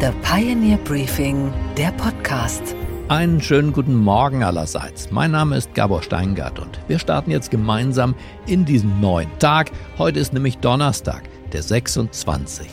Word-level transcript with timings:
The 0.00 0.12
Pioneer 0.22 0.78
Briefing, 0.78 1.52
der 1.76 1.92
Podcast. 1.92 2.74
Einen 3.08 3.38
schönen 3.42 3.70
guten 3.70 3.94
Morgen 3.94 4.42
allerseits. 4.42 5.10
Mein 5.10 5.32
Name 5.32 5.58
ist 5.58 5.74
Gabor 5.74 6.02
Steingart 6.02 6.58
und 6.58 6.80
wir 6.88 6.98
starten 6.98 7.30
jetzt 7.30 7.50
gemeinsam 7.50 8.14
in 8.46 8.64
diesen 8.64 8.98
neuen 9.02 9.28
Tag. 9.40 9.70
Heute 9.98 10.18
ist 10.18 10.32
nämlich 10.32 10.56
Donnerstag, 10.56 11.24
der 11.52 11.62
26. 11.62 12.66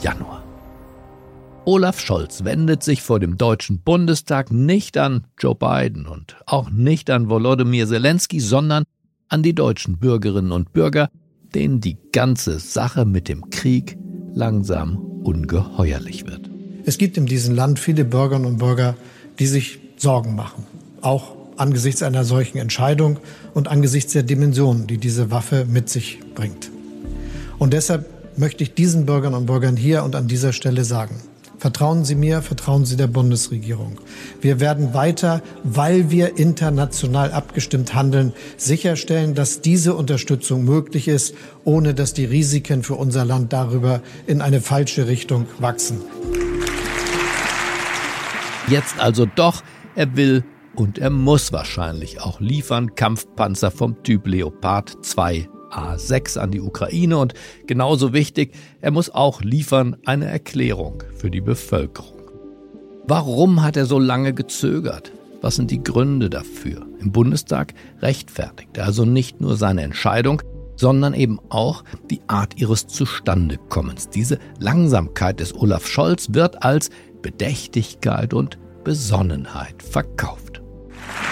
Januar. 0.00 0.44
Olaf 1.64 1.98
Scholz 1.98 2.44
wendet 2.44 2.84
sich 2.84 3.02
vor 3.02 3.18
dem 3.18 3.36
Deutschen 3.36 3.80
Bundestag 3.80 4.52
nicht 4.52 4.96
an 4.96 5.26
Joe 5.40 5.56
Biden 5.56 6.06
und 6.06 6.36
auch 6.46 6.70
nicht 6.70 7.10
an 7.10 7.28
Volodymyr 7.28 7.88
Zelensky, 7.88 8.38
sondern 8.38 8.84
an 9.28 9.42
die 9.42 9.56
deutschen 9.56 9.98
Bürgerinnen 9.98 10.52
und 10.52 10.72
Bürger, 10.72 11.10
denen 11.52 11.80
die 11.80 11.98
ganze 12.12 12.60
Sache 12.60 13.06
mit 13.06 13.28
dem 13.28 13.50
Krieg 13.50 13.98
langsam 14.32 14.98
ungeheuerlich 15.24 16.28
wird. 16.28 16.49
Es 16.90 16.98
gibt 16.98 17.16
in 17.16 17.26
diesem 17.26 17.54
Land 17.54 17.78
viele 17.78 18.04
Bürgerinnen 18.04 18.46
und 18.46 18.58
Bürger, 18.58 18.96
die 19.38 19.46
sich 19.46 19.78
Sorgen 19.96 20.34
machen, 20.34 20.66
auch 21.02 21.36
angesichts 21.56 22.02
einer 22.02 22.24
solchen 22.24 22.58
Entscheidung 22.58 23.20
und 23.54 23.68
angesichts 23.68 24.12
der 24.12 24.24
Dimensionen, 24.24 24.88
die 24.88 24.98
diese 24.98 25.30
Waffe 25.30 25.66
mit 25.70 25.88
sich 25.88 26.18
bringt. 26.34 26.72
Und 27.60 27.74
deshalb 27.74 28.06
möchte 28.36 28.64
ich 28.64 28.74
diesen 28.74 29.06
Bürgerinnen 29.06 29.38
und 29.38 29.46
Bürgern 29.46 29.76
hier 29.76 30.02
und 30.02 30.16
an 30.16 30.26
dieser 30.26 30.52
Stelle 30.52 30.82
sagen, 30.84 31.20
Vertrauen 31.60 32.06
Sie 32.06 32.14
mir, 32.14 32.40
vertrauen 32.40 32.86
Sie 32.86 32.96
der 32.96 33.06
Bundesregierung. 33.06 33.98
Wir 34.40 34.60
werden 34.60 34.94
weiter, 34.94 35.42
weil 35.62 36.10
wir 36.10 36.38
international 36.38 37.32
abgestimmt 37.32 37.94
handeln, 37.94 38.32
sicherstellen, 38.56 39.34
dass 39.34 39.60
diese 39.60 39.94
Unterstützung 39.94 40.64
möglich 40.64 41.06
ist, 41.06 41.34
ohne 41.64 41.92
dass 41.92 42.14
die 42.14 42.24
Risiken 42.24 42.82
für 42.82 42.94
unser 42.94 43.26
Land 43.26 43.52
darüber 43.52 44.00
in 44.26 44.40
eine 44.40 44.62
falsche 44.62 45.06
Richtung 45.06 45.46
wachsen. 45.58 45.98
Jetzt 48.70 49.00
also 49.00 49.26
doch, 49.26 49.64
er 49.96 50.16
will 50.16 50.44
und 50.76 50.96
er 50.96 51.10
muss 51.10 51.52
wahrscheinlich 51.52 52.20
auch 52.20 52.38
liefern 52.38 52.94
Kampfpanzer 52.94 53.72
vom 53.72 54.00
Typ 54.04 54.28
Leopard 54.28 55.04
2 55.04 55.48
A6 55.72 56.38
an 56.38 56.52
die 56.52 56.60
Ukraine 56.60 57.18
und 57.18 57.34
genauso 57.66 58.12
wichtig, 58.12 58.54
er 58.80 58.92
muss 58.92 59.10
auch 59.10 59.42
liefern 59.42 59.96
eine 60.06 60.26
Erklärung 60.26 61.02
für 61.16 61.32
die 61.32 61.40
Bevölkerung. 61.40 62.22
Warum 63.08 63.60
hat 63.60 63.76
er 63.76 63.86
so 63.86 63.98
lange 63.98 64.34
gezögert? 64.34 65.10
Was 65.40 65.56
sind 65.56 65.72
die 65.72 65.82
Gründe 65.82 66.30
dafür? 66.30 66.86
Im 67.00 67.10
Bundestag 67.10 67.74
rechtfertigt 68.00 68.76
er 68.76 68.84
also 68.84 69.04
nicht 69.04 69.40
nur 69.40 69.56
seine 69.56 69.82
Entscheidung, 69.82 70.42
sondern 70.80 71.12
eben 71.12 71.38
auch 71.50 71.84
die 72.08 72.22
Art 72.26 72.58
ihres 72.58 72.86
Zustandekommens. 72.86 74.08
Diese 74.08 74.38
Langsamkeit 74.60 75.40
des 75.40 75.54
Olaf 75.54 75.86
Scholz 75.86 76.28
wird 76.30 76.62
als 76.62 76.88
Bedächtigkeit 77.22 78.34
und 78.34 78.58
Besonnenheit 78.84 79.82
verkauft. 79.82 80.60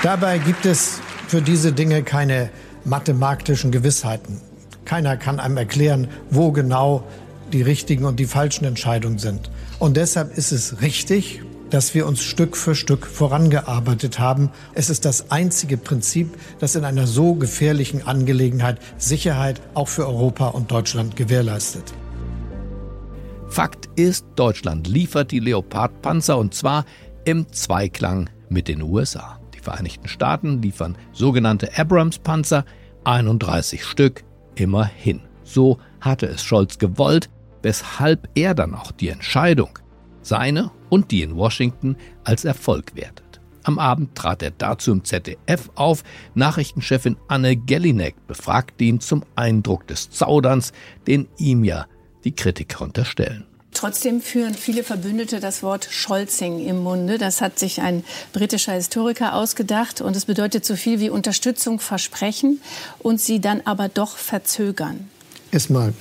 Dabei 0.03 0.39
gibt 0.39 0.67
es 0.67 1.01
für 1.27 1.43
diese 1.43 1.73
Dinge 1.73 2.03
keine 2.03 2.51
mathematischen 2.85 3.71
Gewissheiten. 3.71 4.41
Keiner 4.85 5.17
kann 5.17 5.41
einem 5.41 5.57
erklären, 5.57 6.09
wo 6.31 6.53
genau 6.53 7.05
die 7.53 7.63
richtigen 7.63 8.05
und 8.05 8.21
die 8.21 8.27
falschen 8.27 8.65
Entscheidungen 8.65 9.19
sind. 9.19 9.51
Und 9.79 9.97
deshalb 9.97 10.37
ist 10.37 10.53
es 10.53 10.81
richtig, 10.81 11.43
dass 11.71 11.95
wir 11.95 12.07
uns 12.07 12.23
Stück 12.23 12.57
für 12.57 12.75
Stück 12.75 13.07
vorangearbeitet 13.07 14.19
haben. 14.19 14.51
Es 14.75 14.89
ist 14.89 15.05
das 15.05 15.31
einzige 15.31 15.77
Prinzip, 15.77 16.35
das 16.61 16.75
in 16.75 16.85
einer 16.85 17.07
so 17.07 17.35
gefährlichen 17.35 18.07
Angelegenheit 18.07 18.79
Sicherheit 18.97 19.61
auch 19.75 19.89
für 19.89 20.07
Europa 20.07 20.49
und 20.49 20.71
Deutschland 20.71 21.17
gewährleistet. 21.17 21.93
Fakt 23.49 23.89
ist, 23.97 24.27
Deutschland 24.37 24.87
liefert 24.87 25.33
die 25.33 25.41
Leopard-Panzer 25.41 26.39
und 26.39 26.55
zwar 26.55 26.85
im 27.25 27.51
Zweiklang 27.51 28.31
mit 28.49 28.69
den 28.69 28.83
USA. 28.83 29.41
Die 29.55 29.61
Vereinigten 29.61 30.07
Staaten 30.07 30.63
liefern 30.63 30.97
sogenannte 31.13 31.77
Abrams-Panzer, 31.77 32.65
31 33.05 33.85
Stück, 33.85 34.23
immerhin. 34.55 35.23
So 35.43 35.79
hatte 36.01 36.27
es 36.27 36.45
Scholz 36.45 36.79
gewollt, 36.79 37.31
weshalb 37.63 38.29
er 38.35 38.55
dann 38.55 38.75
auch 38.75 38.93
die 38.93 39.09
Entscheidung, 39.09 39.79
seine 40.23 40.71
und 40.91 41.11
die 41.11 41.23
in 41.23 41.35
Washington, 41.35 41.97
als 42.25 42.45
Erfolg 42.45 42.95
wertet. 42.95 43.41
Am 43.65 43.79
Abend 43.79 44.15
trat 44.15 44.43
er 44.43 44.53
dazu 44.53 44.93
im 44.93 45.05
ZDF 45.05 45.71
auf. 45.75 46.03
Nachrichtenchefin 46.35 47.17
Anne 47.29 47.57
Gellinek 47.57 48.15
befragte 48.27 48.85
ihn 48.85 49.01
zum 49.01 49.25
Eindruck 49.37 49.87
des 49.87 50.11
Zauderns, 50.11 50.73
den 51.07 51.29
ihm 51.39 51.65
ja 51.65 51.87
die 52.29 52.35
Kritiker 52.35 52.83
unterstellen. 52.83 53.45
Trotzdem 53.73 54.21
führen 54.21 54.55
viele 54.55 54.83
Verbündete 54.83 55.41
das 55.41 55.63
Wort 55.63 55.89
Scholzing 55.91 56.67
im 56.67 56.83
Munde. 56.83 57.17
Das 57.17 57.41
hat 57.41 57.59
sich 57.59 57.81
ein 57.81 58.05
britischer 58.33 58.73
Historiker 58.73 59.35
ausgedacht 59.35 60.01
und 60.01 60.15
es 60.15 60.27
bedeutet 60.27 60.65
so 60.65 60.77
viel 60.77 61.01
wie 61.01 61.11
Unterstützung 61.11 61.81
versprechen 61.81 62.61
und 62.99 63.21
sie 63.21 63.41
dann 63.41 63.63
aber 63.65 63.89
doch 63.89 64.17
verzögern. 64.17 65.09
Erstmal 65.53 65.95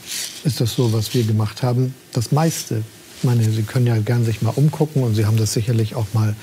ist 0.44 0.60
das 0.60 0.74
so, 0.74 0.92
was 0.92 1.14
wir 1.14 1.24
gemacht 1.24 1.64
haben. 1.64 1.94
Das 2.12 2.32
meiste, 2.32 2.84
ich 3.18 3.24
meine, 3.24 3.44
Sie 3.50 3.64
können 3.64 3.88
ja 3.88 3.98
gern 3.98 4.26
sich 4.26 4.42
mal 4.42 4.54
umgucken 4.56 5.04
und 5.04 5.16
Sie 5.16 5.26
haben 5.26 5.38
das 5.38 5.54
sicherlich 5.54 5.96
auch 5.96 6.08
mal 6.14 6.36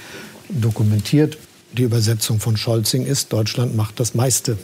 dokumentiert. 0.48 1.36
Die 1.72 1.82
Übersetzung 1.82 2.40
von 2.40 2.56
Scholzing 2.56 3.04
ist, 3.04 3.32
Deutschland 3.32 3.76
macht 3.76 4.00
das 4.00 4.14
meiste. 4.14 4.56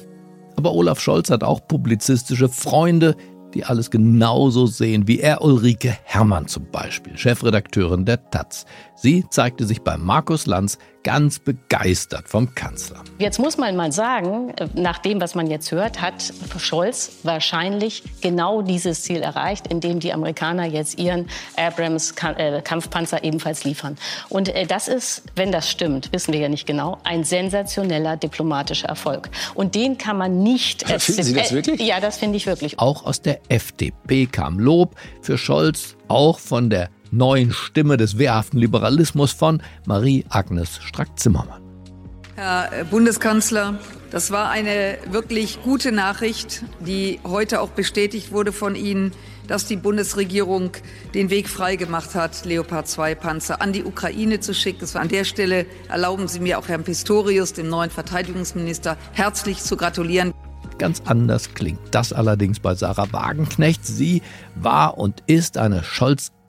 Aber 0.57 0.73
Olaf 0.73 1.01
Scholz 1.01 1.31
hat 1.31 1.43
auch 1.43 1.67
publizistische 1.67 2.49
Freunde, 2.49 3.17
die 3.55 3.65
alles 3.65 3.91
genauso 3.91 4.67
sehen 4.67 5.09
wie 5.09 5.21
er 5.21 5.43
Ulrike 5.43 5.97
Herrmann 6.05 6.47
zum 6.47 6.71
Beispiel, 6.71 7.17
Chefredakteurin 7.17 8.05
der 8.05 8.31
Taz. 8.31 8.67
Sie 8.97 9.25
zeigte 9.31 9.67
sich 9.67 9.83
bei 9.83 9.97
Markus 9.97 10.47
Lanz 10.47 10.79
ganz 11.03 11.39
begeistert 11.39 12.29
vom 12.29 12.55
Kanzler. 12.55 13.03
Jetzt 13.19 13.39
muss 13.39 13.57
man 13.57 13.77
mal 13.77 13.93
sagen, 13.93 14.53
nach 14.75 14.99
dem, 14.99 15.21
was 15.21 15.35
man 15.35 15.49
jetzt 15.49 15.73
hört, 15.73 16.01
hat 16.01 16.33
Scholz 16.59 17.13
wahrscheinlich 17.23 18.03
genau 18.21 18.63
dieses 18.63 19.03
Ziel 19.03 19.23
erreicht, 19.23 19.67
indem 19.69 20.01
die 20.01 20.13
Amerikaner 20.13 20.67
jetzt 20.67 20.99
ihren 20.99 21.29
Abrams-Kampfpanzer 21.57 23.25
ebenfalls 23.25 23.65
liefern. 23.65 23.97
Und 24.29 24.49
äh, 24.49 24.67
das 24.67 24.89
ist, 24.89 25.23
wenn 25.37 25.53
das 25.53 25.71
stimmt, 25.71 26.13
wissen 26.13 26.33
wir 26.33 26.41
ja 26.41 26.49
nicht 26.49 26.67
genau, 26.67 26.99
ein 27.05 27.25
sensationeller 27.25 28.17
diplomatischer 28.17 28.89
Erfolg. 28.89 29.31
Und 29.55 29.75
den 29.75 29.99
kann 29.99 30.19
man 30.19 30.43
nicht... 30.43 30.87
Finden 30.87 31.23
Sie 31.23 31.35
das 31.35 31.53
wirklich? 31.53 31.81
Ja, 31.81 32.01
das 32.01 32.19
finde 32.19 32.37
ich 32.37 32.47
wirklich. 32.47 32.79
Auch 32.79 33.05
aus 33.05 33.23
der 33.23 33.41
FDP 33.49 34.27
kam 34.27 34.59
Lob 34.59 34.97
für 35.23 35.39
Scholz, 35.39 35.97
auch 36.09 36.39
von 36.39 36.71
der 36.71 36.91
neuen 37.11 37.53
Stimme 37.53 37.97
des 37.97 38.19
wehrhaften 38.19 38.59
Liberalismus 38.59 39.33
von 39.33 39.63
Marie-Agnes 39.87 40.81
Strack-Zimmermann. 40.83 41.63
Herr 42.37 42.85
Bundeskanzler, 42.91 43.79
das 44.11 44.31
war 44.31 44.51
eine 44.51 44.99
wirklich 45.11 45.63
gute 45.63 45.93
Nachricht, 45.93 46.65
die 46.81 47.21
heute 47.23 47.61
auch 47.61 47.71
bestätigt 47.71 48.33
wurde 48.33 48.53
von 48.53 48.75
Ihnen, 48.75 49.13
dass 49.47 49.67
die 49.67 49.77
Bundesregierung 49.77 50.71
den 51.13 51.29
Weg 51.29 51.49
freigemacht 51.49 52.15
hat, 52.15 52.45
Leopard 52.45 52.89
2 52.89 53.15
Panzer 53.17 53.61
an 53.61 53.73
die 53.73 53.85
Ukraine 53.85 54.41
zu 54.41 54.55
schicken. 54.55 54.87
an 54.97 55.09
der 55.09 55.25
Stelle 55.25 55.67
erlauben 55.89 56.29
Sie 56.29 56.41
mir 56.41 56.59
auch 56.59 56.69
Herrn 56.69 56.85
Pistorius, 56.85 57.53
dem 57.53 57.69
neuen 57.69 57.91
Verteidigungsminister, 57.91 58.97
herzlich 59.13 59.59
zu 59.59 59.77
gratulieren. 59.77 60.33
Ganz 60.79 61.03
anders 61.05 61.53
klingt 61.53 61.81
das 61.91 62.13
allerdings 62.13 62.59
bei 62.59 62.75
Sarah 62.75 63.13
Wagenknecht. 63.13 63.85
Sie 63.85 64.23
war 64.55 64.97
und 64.97 65.23
ist 65.27 65.59
eine 65.59 65.83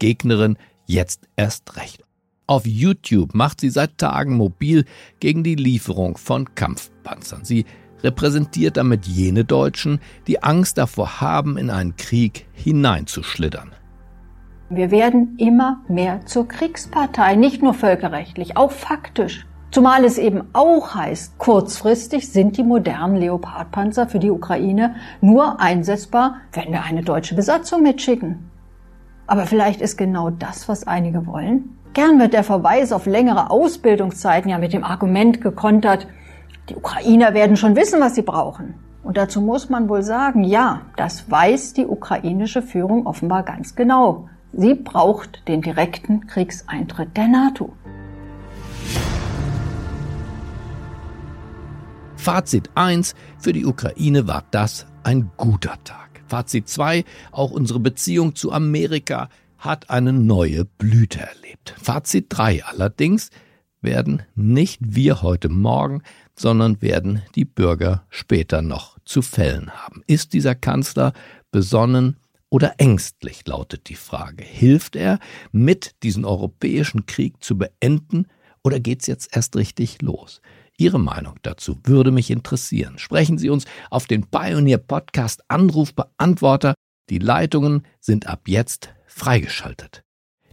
Scholz-Gegnerin, 0.01 0.57
jetzt 0.88 1.28
erst 1.35 1.78
recht. 1.78 2.03
Auf 2.47 2.66
YouTube 2.66 3.34
macht 3.34 3.62
sie 3.62 3.69
seit 3.69 3.97
Tagen 3.97 4.35
mobil 4.35 4.85
gegen 5.19 5.44
die 5.44 5.56
Lieferung 5.56 6.17
von 6.17 6.53
Kampfpanzern. 6.56 7.45
Sie 7.45 7.66
repräsentiert 8.03 8.78
damit 8.78 9.06
jene 9.06 9.45
Deutschen, 9.45 10.00
die 10.28 10.41
Angst 10.41 10.79
davor 10.79 11.22
haben, 11.22 11.56
in 11.56 11.69
einen 11.69 11.95
Krieg 11.95 12.47
hineinzuschlittern. 12.53 13.72
Wir 14.69 14.90
werden 14.90 15.35
immer 15.38 15.84
mehr 15.88 16.25
zur 16.25 16.47
Kriegspartei, 16.47 17.35
nicht 17.35 17.61
nur 17.61 17.73
völkerrechtlich, 17.73 18.58
auch 18.58 18.72
faktisch. 18.72 19.46
Zumal 19.70 20.03
es 20.03 20.17
eben 20.17 20.43
auch 20.53 20.96
heißt, 20.96 21.37
kurzfristig 21.37 22.29
sind 22.29 22.58
die 22.58 22.64
modernen 22.64 23.17
Leopardpanzer 23.17 24.08
für 24.08 24.20
die 24.20 24.31
Ukraine 24.31 24.96
nur 25.22 25.61
einsetzbar, 25.61 26.37
wenn 26.53 26.72
wir 26.72 26.84
eine 26.84 27.03
deutsche 27.03 27.35
Besatzung 27.35 27.84
mitschicken. 27.84 28.52
Aber 29.31 29.45
vielleicht 29.45 29.79
ist 29.79 29.97
genau 29.97 30.29
das, 30.29 30.67
was 30.67 30.85
einige 30.85 31.25
wollen. 31.25 31.78
Gern 31.93 32.19
wird 32.19 32.33
der 32.33 32.43
Verweis 32.43 32.91
auf 32.91 33.05
längere 33.05 33.49
Ausbildungszeiten 33.49 34.51
ja 34.51 34.57
mit 34.57 34.73
dem 34.73 34.83
Argument 34.83 35.39
gekontert, 35.39 36.05
die 36.67 36.75
Ukrainer 36.75 37.33
werden 37.33 37.55
schon 37.55 37.78
wissen, 37.78 38.01
was 38.01 38.16
sie 38.16 38.23
brauchen. 38.23 38.73
Und 39.03 39.16
dazu 39.16 39.39
muss 39.39 39.69
man 39.69 39.87
wohl 39.87 40.03
sagen, 40.03 40.43
ja, 40.43 40.81
das 40.97 41.31
weiß 41.31 41.72
die 41.72 41.85
ukrainische 41.85 42.61
Führung 42.61 43.07
offenbar 43.07 43.43
ganz 43.43 43.73
genau. 43.73 44.28
Sie 44.51 44.73
braucht 44.73 45.47
den 45.47 45.61
direkten 45.61 46.28
Kriegseintritt 46.28 47.16
der 47.16 47.29
NATO. 47.29 47.72
Fazit 52.17 52.69
1, 52.75 53.16
für 53.39 53.53
die 53.53 53.66
Ukraine 53.66 54.28
war 54.28 54.43
das 54.51 54.87
ein 55.03 55.31
guter 55.37 55.81
Tag. 55.85 56.01
Fazit 56.31 56.69
2, 56.69 57.03
auch 57.33 57.51
unsere 57.51 57.81
Beziehung 57.81 58.35
zu 58.35 58.53
Amerika 58.53 59.28
hat 59.57 59.89
eine 59.89 60.13
neue 60.13 60.63
Blüte 60.63 61.19
erlebt. 61.19 61.75
Fazit 61.78 62.28
3 62.29 62.63
allerdings 62.63 63.31
werden 63.81 64.22
nicht 64.33 64.79
wir 64.81 65.23
heute 65.23 65.49
Morgen, 65.49 66.03
sondern 66.33 66.81
werden 66.81 67.22
die 67.35 67.43
Bürger 67.43 68.05
später 68.09 68.61
noch 68.61 68.97
zu 69.03 69.22
fällen 69.22 69.72
haben. 69.72 70.03
Ist 70.07 70.31
dieser 70.31 70.55
Kanzler 70.55 71.11
besonnen 71.51 72.16
oder 72.49 72.75
ängstlich, 72.78 73.45
lautet 73.45 73.89
die 73.89 73.95
Frage. 73.95 74.45
Hilft 74.45 74.95
er 74.95 75.19
mit, 75.51 76.01
diesen 76.01 76.23
europäischen 76.23 77.07
Krieg 77.07 77.43
zu 77.43 77.57
beenden 77.57 78.28
oder 78.63 78.79
geht's 78.79 79.05
jetzt 79.05 79.35
erst 79.35 79.57
richtig 79.57 80.01
los? 80.01 80.41
Ihre 80.81 80.99
Meinung 80.99 81.35
dazu 81.43 81.78
würde 81.83 82.09
mich 82.09 82.31
interessieren. 82.31 82.97
Sprechen 82.97 83.37
Sie 83.37 83.51
uns 83.51 83.66
auf 83.91 84.07
den 84.07 84.25
Pioneer 84.25 84.79
Podcast 84.79 85.43
Anrufbeantworter. 85.47 86.73
Die 87.11 87.19
Leitungen 87.19 87.85
sind 87.99 88.25
ab 88.25 88.47
jetzt 88.47 88.89
freigeschaltet. 89.05 90.03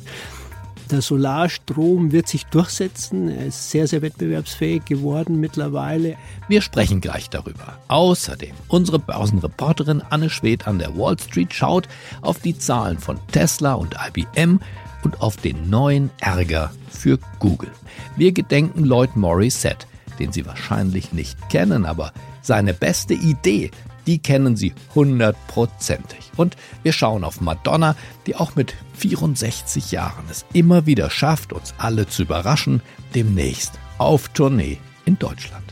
Der 0.91 1.03
Solarstrom 1.03 2.13
wird 2.13 2.29
sich 2.29 2.47
durchsetzen. 2.47 3.29
Er 3.29 3.47
ist 3.47 3.71
sehr, 3.71 3.89
sehr 3.89 4.03
wettbewerbsfähig 4.03 4.85
geworden 4.85 5.41
mittlerweile. 5.41 6.17
Wir 6.47 6.63
sprechen 6.63 7.01
gleich 7.01 7.29
darüber. 7.29 7.79
Außerdem, 7.89 8.55
unsere 8.69 9.01
Börsenreporterin 9.01 10.01
Anne 10.11 10.31
Schwedt 10.31 10.69
an 10.69 10.79
der 10.79 10.97
Wall 10.97 11.19
Street 11.19 11.53
schaut 11.53 11.89
auf 12.23 12.39
die 12.39 12.57
Zahlen 12.57 12.99
von 12.99 13.19
Tesla 13.33 13.75
und 13.75 13.97
IBM 14.09 14.61
und 15.07 15.21
auf 15.21 15.37
den 15.37 15.71
neuen 15.71 16.11
Ärger 16.19 16.73
für 16.91 17.21
Google. 17.39 17.71
Wir 18.17 18.33
gedenken 18.33 18.83
Lloyd 18.83 19.15
Morissette, 19.15 19.87
den 20.19 20.33
Sie 20.33 20.45
wahrscheinlich 20.45 21.13
nicht 21.13 21.49
kennen, 21.49 21.87
aber 21.87 22.13
seine 22.43 22.75
beste 22.75 23.15
Idee, 23.15 23.71
die 24.09 24.19
kennen 24.19 24.57
Sie 24.57 24.75
hundertprozentig. 24.97 26.33
Und 26.37 26.57
wir 26.83 26.93
schauen 26.93 27.23
auf 27.23 27.41
Madonna, 27.41 27.95
die 28.27 28.35
auch 28.35 28.57
mit 28.57 28.75
64 28.95 29.93
Jahren 29.93 30.25
es 30.29 30.45
immer 30.53 30.87
wieder 30.87 31.09
schafft, 31.09 31.53
uns 31.53 31.73
alle 31.79 32.09
zu 32.09 32.23
überraschen, 32.23 32.83
demnächst 33.15 33.75
auf 33.99 34.31
Tournee 34.31 34.79
in 35.05 35.21
Deutschland. 35.21 35.63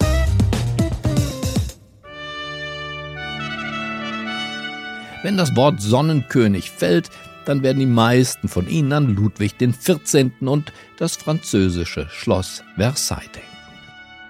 Wenn 5.25 5.37
das 5.39 5.57
Wort 5.57 5.81
Sonnenkönig 5.81 6.71
fällt, 6.71 7.11
dann 7.45 7.63
werden 7.63 7.79
die 7.79 7.87
meisten 7.87 8.49
von 8.49 8.69
Ihnen 8.69 8.93
an 8.93 9.15
Ludwig 9.15 9.59
XIV. 9.59 10.31
und 10.41 10.73
das 10.99 11.17
französische 11.17 12.09
Schloss 12.11 12.63
Versailles 12.77 13.31
denken. 13.33 13.49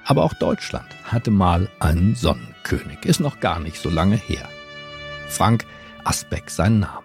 Aber 0.04 0.24
auch 0.24 0.34
Deutschland 0.34 0.86
hatte 1.04 1.30
mal 1.30 1.68
einen 1.80 2.14
Sonnenkönig, 2.14 3.04
ist 3.04 3.20
noch 3.20 3.40
gar 3.40 3.60
nicht 3.60 3.78
so 3.78 3.88
lange 3.88 4.16
her. 4.16 4.48
Frank 5.28 5.64
Asbeck 6.04 6.50
sein 6.50 6.80
Name. 6.80 7.00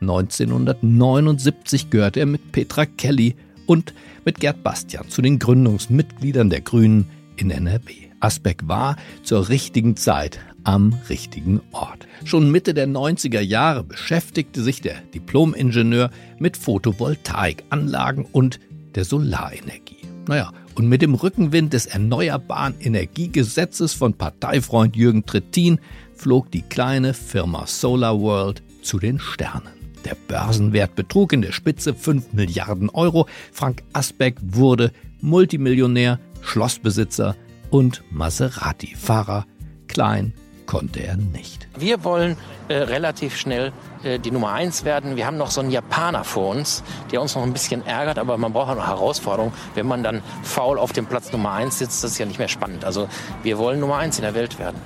1979 0.00 1.90
gehörte 1.90 2.20
er 2.20 2.26
mit 2.26 2.52
Petra 2.52 2.86
Kelly 2.86 3.36
und 3.66 3.92
mit 4.24 4.40
Gerd 4.40 4.62
Bastian 4.62 5.08
zu 5.10 5.20
den 5.20 5.38
Gründungsmitgliedern 5.38 6.48
der 6.48 6.62
Grünen 6.62 7.10
in 7.36 7.50
NRW. 7.50 8.08
Asbeck 8.20 8.66
war 8.66 8.96
zur 9.22 9.48
richtigen 9.48 9.96
Zeit 9.96 10.40
am 10.64 10.94
richtigen 11.08 11.60
Ort. 11.72 12.06
Schon 12.24 12.50
Mitte 12.50 12.74
der 12.74 12.88
90er 12.88 13.40
Jahre 13.40 13.84
beschäftigte 13.84 14.62
sich 14.62 14.80
der 14.80 15.00
Diplomingenieur 15.14 16.10
mit 16.38 16.56
Photovoltaikanlagen 16.56 18.26
und 18.30 18.60
der 18.94 19.04
Solarenergie. 19.04 19.96
Naja, 20.26 20.52
und 20.74 20.88
mit 20.88 21.02
dem 21.02 21.14
Rückenwind 21.14 21.72
des 21.72 21.86
Erneuerbaren 21.86 22.74
Energiegesetzes 22.80 23.92
von 23.92 24.14
Parteifreund 24.14 24.96
Jürgen 24.96 25.26
Trittin 25.26 25.80
flog 26.14 26.50
die 26.50 26.62
kleine 26.62 27.14
Firma 27.14 27.66
Solar 27.66 28.20
World 28.20 28.62
zu 28.82 28.98
den 28.98 29.18
Sternen. 29.18 29.72
Der 30.04 30.16
Börsenwert 30.28 30.94
betrug 30.94 31.32
in 31.32 31.42
der 31.42 31.52
Spitze 31.52 31.94
5 31.94 32.32
Milliarden 32.32 32.88
Euro. 32.90 33.26
Frank 33.52 33.82
Asbeck 33.92 34.36
wurde 34.40 34.92
Multimillionär, 35.20 36.18
Schlossbesitzer 36.40 37.36
und 37.70 38.02
Maserati-Fahrer. 38.10 39.46
Klein 39.88 40.32
konnte 40.70 41.02
er 41.02 41.16
nicht. 41.16 41.66
Wir 41.76 42.04
wollen 42.04 42.36
äh, 42.68 42.74
relativ 42.74 43.36
schnell 43.36 43.72
äh, 44.04 44.20
die 44.20 44.30
Nummer 44.30 44.52
eins 44.52 44.84
werden. 44.84 45.16
Wir 45.16 45.26
haben 45.26 45.36
noch 45.36 45.50
so 45.50 45.60
einen 45.60 45.72
Japaner 45.72 46.22
vor 46.22 46.54
uns, 46.54 46.84
der 47.10 47.20
uns 47.20 47.34
noch 47.34 47.42
ein 47.42 47.52
bisschen 47.52 47.84
ärgert, 47.84 48.20
aber 48.20 48.38
man 48.38 48.52
braucht 48.52 48.70
auch 48.70 48.76
noch 48.76 48.86
Herausforderungen. 48.86 49.52
Wenn 49.74 49.88
man 49.88 50.04
dann 50.04 50.22
faul 50.44 50.78
auf 50.78 50.92
dem 50.92 51.06
Platz 51.06 51.32
Nummer 51.32 51.50
eins 51.50 51.80
sitzt, 51.80 52.04
das 52.04 52.12
ist 52.12 52.18
ja 52.18 52.26
nicht 52.26 52.38
mehr 52.38 52.46
spannend. 52.46 52.84
Also 52.84 53.08
wir 53.42 53.58
wollen 53.58 53.80
Nummer 53.80 53.96
eins 53.96 54.18
in 54.18 54.22
der 54.22 54.34
Welt 54.34 54.60
werden. 54.60 54.76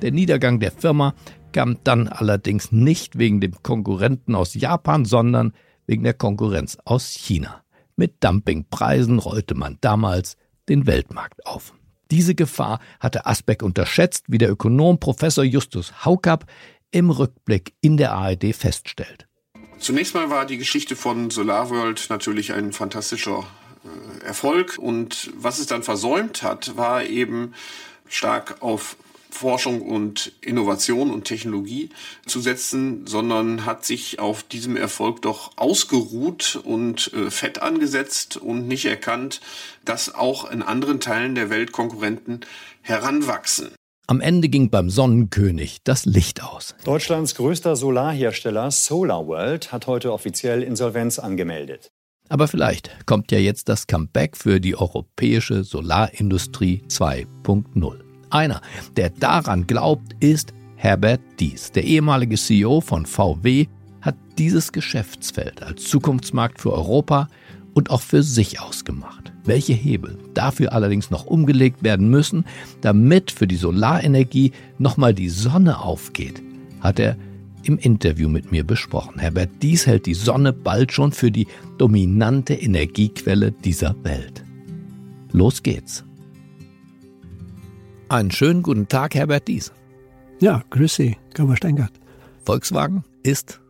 Der 0.00 0.10
Niedergang 0.10 0.58
der 0.58 0.72
Firma 0.72 1.12
kam 1.52 1.76
dann 1.84 2.08
allerdings 2.08 2.72
nicht 2.72 3.18
wegen 3.18 3.42
dem 3.42 3.62
Konkurrenten 3.62 4.34
aus 4.34 4.54
Japan, 4.54 5.04
sondern 5.04 5.52
wegen 5.86 6.02
der 6.02 6.14
Konkurrenz 6.14 6.78
aus 6.86 7.10
China. 7.10 7.62
Mit 7.96 8.24
Dumpingpreisen 8.24 9.18
rollte 9.18 9.54
man 9.54 9.76
damals 9.82 10.38
den 10.70 10.86
Weltmarkt 10.86 11.44
auf. 11.44 11.74
Diese 12.10 12.34
Gefahr 12.34 12.80
hatte 13.00 13.26
Asbeck 13.26 13.62
unterschätzt, 13.62 14.24
wie 14.28 14.38
der 14.38 14.50
Ökonom 14.50 14.98
Professor 14.98 15.44
Justus 15.44 16.04
Haukapp 16.04 16.46
im 16.90 17.10
Rückblick 17.10 17.74
in 17.80 17.96
der 17.96 18.12
ARD 18.12 18.54
feststellt. 18.54 19.26
Zunächst 19.78 20.14
mal 20.14 20.30
war 20.30 20.46
die 20.46 20.58
Geschichte 20.58 20.96
von 20.96 21.30
SolarWorld 21.30 22.06
natürlich 22.10 22.52
ein 22.52 22.72
fantastischer 22.72 23.44
äh, 24.22 24.24
Erfolg 24.24 24.76
und 24.78 25.30
was 25.36 25.58
es 25.58 25.66
dann 25.66 25.82
versäumt 25.82 26.42
hat, 26.42 26.76
war 26.76 27.04
eben 27.04 27.54
stark 28.08 28.56
auf 28.60 28.96
Forschung 29.30 29.82
und 29.82 30.32
Innovation 30.40 31.10
und 31.10 31.24
Technologie 31.24 31.90
zu 32.26 32.40
setzen, 32.40 33.06
sondern 33.06 33.66
hat 33.66 33.84
sich 33.84 34.18
auf 34.18 34.42
diesem 34.42 34.76
Erfolg 34.76 35.22
doch 35.22 35.52
ausgeruht 35.56 36.60
und 36.64 37.12
äh, 37.12 37.30
fett 37.30 37.60
angesetzt 37.60 38.36
und 38.36 38.66
nicht 38.66 38.86
erkannt, 38.86 39.40
dass 39.84 40.14
auch 40.14 40.50
in 40.50 40.62
anderen 40.62 41.00
Teilen 41.00 41.34
der 41.34 41.50
Welt 41.50 41.72
Konkurrenten 41.72 42.40
heranwachsen. 42.82 43.70
Am 44.06 44.22
Ende 44.22 44.48
ging 44.48 44.70
beim 44.70 44.88
Sonnenkönig 44.88 45.78
das 45.84 46.06
Licht 46.06 46.42
aus. 46.42 46.74
Deutschlands 46.84 47.34
größter 47.34 47.76
Solarhersteller 47.76 48.70
SolarWorld 48.70 49.70
hat 49.70 49.86
heute 49.86 50.14
offiziell 50.14 50.62
Insolvenz 50.62 51.18
angemeldet. 51.18 51.90
Aber 52.30 52.48
vielleicht 52.48 53.06
kommt 53.06 53.32
ja 53.32 53.38
jetzt 53.38 53.68
das 53.68 53.86
Comeback 53.86 54.36
für 54.36 54.60
die 54.60 54.76
europäische 54.76 55.62
Solarindustrie 55.62 56.82
2.0. 56.88 58.07
Einer, 58.30 58.60
der 58.96 59.10
daran 59.10 59.66
glaubt, 59.66 60.16
ist 60.20 60.52
Herbert 60.76 61.20
Dies. 61.40 61.72
Der 61.72 61.84
ehemalige 61.84 62.36
CEO 62.36 62.80
von 62.80 63.06
VW 63.06 63.66
hat 64.00 64.16
dieses 64.38 64.72
Geschäftsfeld 64.72 65.62
als 65.62 65.84
Zukunftsmarkt 65.84 66.60
für 66.60 66.72
Europa 66.72 67.28
und 67.74 67.90
auch 67.90 68.00
für 68.00 68.22
sich 68.22 68.60
ausgemacht. 68.60 69.32
Welche 69.44 69.72
Hebel 69.72 70.18
dafür 70.34 70.72
allerdings 70.72 71.10
noch 71.10 71.26
umgelegt 71.26 71.82
werden 71.82 72.10
müssen, 72.10 72.44
damit 72.80 73.30
für 73.30 73.46
die 73.46 73.56
Solarenergie 73.56 74.52
nochmal 74.78 75.14
die 75.14 75.28
Sonne 75.28 75.80
aufgeht, 75.80 76.42
hat 76.80 76.98
er 76.98 77.16
im 77.62 77.78
Interview 77.78 78.28
mit 78.28 78.52
mir 78.52 78.64
besprochen. 78.64 79.18
Herbert 79.18 79.50
Dies 79.62 79.86
hält 79.86 80.06
die 80.06 80.14
Sonne 80.14 80.52
bald 80.52 80.92
schon 80.92 81.12
für 81.12 81.30
die 81.30 81.46
dominante 81.76 82.54
Energiequelle 82.54 83.52
dieser 83.52 83.94
Welt. 84.04 84.44
Los 85.32 85.62
geht's. 85.62 86.04
Einen 88.10 88.30
schönen 88.30 88.62
guten 88.62 88.88
Tag, 88.88 89.14
Herbert 89.14 89.48
Dies. 89.48 89.70
Ja, 90.40 90.62
grüß 90.70 90.94
Sie, 90.94 91.18
Gabor 91.34 91.58
Steingart. 91.58 91.92
Volkswagen 92.42 93.04
ist 93.22 93.60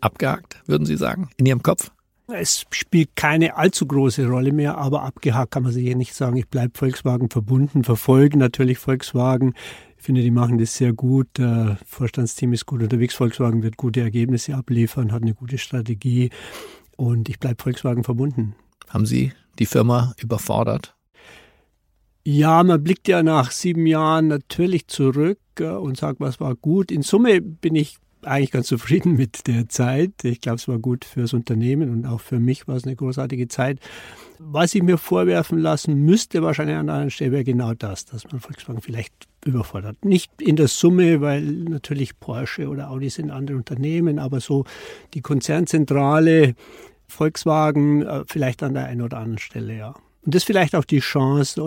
abgehakt, 0.00 0.62
würden 0.64 0.86
Sie 0.86 0.96
sagen, 0.96 1.28
in 1.36 1.44
Ihrem 1.44 1.62
Kopf? 1.62 1.90
Es 2.28 2.64
spielt 2.70 3.14
keine 3.16 3.54
allzu 3.56 3.84
große 3.86 4.26
Rolle 4.26 4.50
mehr, 4.52 4.78
aber 4.78 5.02
abgehakt 5.02 5.50
kann 5.50 5.64
man 5.64 5.72
sich 5.72 5.84
eh 5.84 5.94
nicht 5.94 6.14
sagen. 6.14 6.38
Ich 6.38 6.48
bleibe 6.48 6.72
Volkswagen 6.74 7.28
verbunden, 7.28 7.84
verfolge 7.84 8.38
natürlich 8.38 8.78
Volkswagen. 8.78 9.52
Ich 9.98 10.04
finde, 10.04 10.22
die 10.22 10.30
machen 10.30 10.56
das 10.56 10.74
sehr 10.74 10.94
gut. 10.94 11.28
Das 11.34 11.76
Vorstandsteam 11.84 12.54
ist 12.54 12.64
gut 12.64 12.82
unterwegs. 12.82 13.14
Volkswagen 13.14 13.62
wird 13.62 13.76
gute 13.76 14.00
Ergebnisse 14.00 14.54
abliefern, 14.54 15.12
hat 15.12 15.20
eine 15.20 15.34
gute 15.34 15.58
Strategie 15.58 16.30
und 16.96 17.28
ich 17.28 17.38
bleibe 17.38 17.62
Volkswagen 17.62 18.04
verbunden. 18.04 18.54
Haben 18.88 19.04
Sie 19.04 19.34
die 19.58 19.66
Firma 19.66 20.14
überfordert? 20.18 20.96
Ja, 22.24 22.62
man 22.62 22.82
blickt 22.82 23.08
ja 23.08 23.22
nach 23.22 23.50
sieben 23.50 23.86
Jahren 23.86 24.28
natürlich 24.28 24.86
zurück 24.86 25.38
äh, 25.58 25.64
und 25.64 25.96
sagt, 25.96 26.20
was 26.20 26.38
war 26.38 26.54
gut. 26.54 26.92
In 26.92 27.02
Summe 27.02 27.40
bin 27.40 27.74
ich 27.74 27.96
eigentlich 28.22 28.52
ganz 28.52 28.66
zufrieden 28.68 29.14
mit 29.14 29.48
der 29.48 29.68
Zeit. 29.68 30.12
Ich 30.22 30.40
glaube, 30.40 30.56
es 30.56 30.68
war 30.68 30.78
gut 30.78 31.04
fürs 31.04 31.32
Unternehmen 31.32 31.90
und 31.90 32.06
auch 32.06 32.20
für 32.20 32.38
mich 32.38 32.68
war 32.68 32.76
es 32.76 32.84
eine 32.84 32.94
großartige 32.94 33.48
Zeit. 33.48 33.80
Was 34.38 34.74
ich 34.74 34.82
mir 34.82 34.98
vorwerfen 34.98 35.58
lassen 35.58 36.04
müsste, 36.04 36.42
wahrscheinlich 36.42 36.76
an 36.76 36.88
einer 36.90 37.10
Stelle, 37.10 37.32
wäre 37.32 37.44
genau 37.44 37.74
das, 37.74 38.04
dass 38.04 38.30
man 38.30 38.40
Volkswagen 38.40 38.80
vielleicht 38.80 39.12
überfordert. 39.44 40.04
Nicht 40.04 40.30
in 40.40 40.54
der 40.54 40.68
Summe, 40.68 41.20
weil 41.20 41.42
natürlich 41.42 42.18
Porsche 42.20 42.68
oder 42.68 42.90
Audi 42.90 43.10
sind 43.10 43.30
andere 43.30 43.56
Unternehmen, 43.56 44.20
aber 44.20 44.38
so 44.40 44.64
die 45.14 45.20
Konzernzentrale 45.20 46.54
Volkswagen 47.08 48.02
äh, 48.02 48.22
vielleicht 48.26 48.62
an 48.62 48.74
der 48.74 48.86
einen 48.86 49.02
oder 49.02 49.18
anderen 49.18 49.38
Stelle, 49.38 49.76
ja. 49.76 49.94
Und 50.24 50.34
das 50.34 50.42
ist 50.42 50.46
vielleicht 50.46 50.76
auch 50.76 50.84
die 50.84 51.00
Chance. 51.00 51.60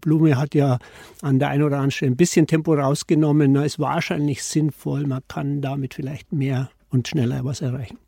Blume 0.00 0.36
hat 0.36 0.54
ja 0.54 0.78
an 1.22 1.38
der 1.38 1.48
einen 1.48 1.62
oder 1.62 1.76
anderen 1.76 1.90
Stelle 1.90 2.12
ein 2.12 2.16
bisschen 2.16 2.46
Tempo 2.46 2.74
rausgenommen. 2.74 3.54
Da 3.54 3.64
ist 3.64 3.78
wahrscheinlich 3.78 4.44
sinnvoll. 4.44 5.06
Man 5.06 5.22
kann 5.28 5.62
damit 5.62 5.94
vielleicht 5.94 6.32
mehr 6.32 6.70
und 6.90 7.08
schneller 7.08 7.44
was 7.44 7.62
erreichen. 7.62 7.98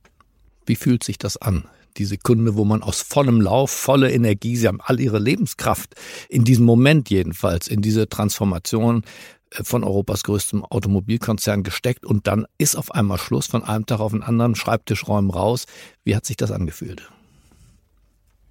Wie 0.67 0.77
fühlt 0.77 1.03
sich 1.05 1.17
das 1.17 1.39
an? 1.39 1.65
Die 1.97 2.05
Sekunde, 2.05 2.55
wo 2.55 2.65
man 2.65 2.83
aus 2.83 3.01
vollem 3.01 3.41
Lauf, 3.41 3.71
volle 3.71 4.13
Energie, 4.13 4.57
sie 4.57 4.69
haben 4.69 4.81
all 4.83 5.01
ihre 5.01 5.19
Lebenskraft 5.19 5.95
in 6.29 6.45
diesem 6.45 6.67
Moment 6.67 7.09
jedenfalls, 7.09 7.67
in 7.67 7.81
diese 7.81 8.09
Transformation 8.09 9.03
äh, 9.51 9.65
von 9.65 9.83
Europas 9.83 10.23
größtem 10.23 10.65
Automobilkonzern 10.65 11.63
gesteckt 11.63 12.05
und 12.05 12.27
dann 12.27 12.47
ist 12.59 12.77
auf 12.77 12.93
einmal 12.93 13.19
Schluss 13.19 13.47
von 13.47 13.65
einem 13.65 13.87
Tag 13.87 14.01
auf 14.01 14.13
den 14.13 14.23
anderen, 14.23 14.55
Schreibtischräumen 14.55 15.31
raus. 15.31 15.65
Wie 16.05 16.15
hat 16.15 16.27
sich 16.27 16.37
das 16.37 16.53
angefühlt? 16.53 17.11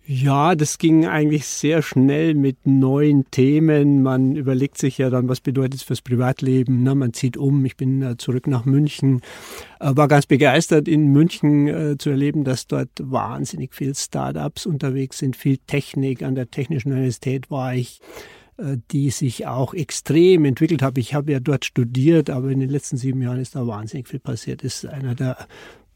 Ja, 0.09 0.55
das 0.55 0.77
ging 0.77 1.05
eigentlich 1.05 1.45
sehr 1.45 1.81
schnell 1.81 2.33
mit 2.33 2.65
neuen 2.65 3.29
Themen. 3.29 4.03
Man 4.03 4.37
überlegt 4.37 4.77
sich 4.77 4.97
ja 4.97 5.09
dann, 5.09 5.27
was 5.27 5.41
bedeutet 5.41 5.73
es 5.73 5.83
fürs 5.83 6.01
Privatleben. 6.01 6.81
Na, 6.81 6.95
man 6.95 7.11
zieht 7.11 7.35
um. 7.35 7.65
Ich 7.65 7.75
bin 7.75 8.01
äh, 8.01 8.15
zurück 8.15 8.47
nach 8.47 8.63
München. 8.63 9.19
Äh, 9.81 9.97
war 9.97 10.07
ganz 10.07 10.25
begeistert, 10.25 10.87
in 10.87 11.07
München 11.07 11.67
äh, 11.67 11.97
zu 11.97 12.09
erleben, 12.09 12.45
dass 12.45 12.67
dort 12.67 12.89
wahnsinnig 13.01 13.75
viel 13.75 13.93
Startups 13.95 14.65
unterwegs 14.65 15.17
sind, 15.17 15.35
viel 15.35 15.57
Technik. 15.67 16.23
An 16.23 16.35
der 16.35 16.49
Technischen 16.49 16.93
Universität 16.93 17.51
war 17.51 17.75
ich 17.75 17.99
die 18.89 19.11
sich 19.11 19.45
auch 19.45 19.75
extrem 19.75 20.43
entwickelt 20.43 20.81
hat. 20.81 20.97
Ich 20.97 21.13
habe 21.13 21.31
ja 21.31 21.39
dort 21.39 21.63
studiert, 21.63 22.31
aber 22.31 22.49
in 22.49 22.59
den 22.59 22.71
letzten 22.71 22.97
sieben 22.97 23.21
Jahren 23.21 23.39
ist 23.39 23.53
da 23.53 23.67
wahnsinnig 23.67 24.07
viel 24.07 24.19
passiert. 24.19 24.63
Ist 24.63 24.83
einer 24.87 25.13
der 25.13 25.47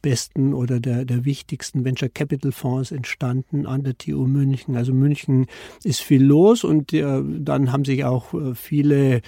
besten 0.02 0.54
oder 0.54 0.80
der, 0.80 1.06
der 1.06 1.26
wichtigsten 1.26 1.86
Venture 1.86 2.10
Capital 2.10 2.52
Fonds 2.52 2.92
entstanden 2.92 3.66
an 3.66 3.84
der 3.84 3.98
TU 3.98 4.26
München. 4.28 4.76
Also 4.76 4.94
München 4.94 5.48
ist 5.84 6.02
viel 6.02 6.24
los 6.24 6.64
und 6.64 6.94
äh, 6.94 7.22
dann 7.24 7.72
haben 7.72 7.86
sich 7.86 8.04
auch 8.04 8.34
äh, 8.34 8.56
viele 8.56 9.22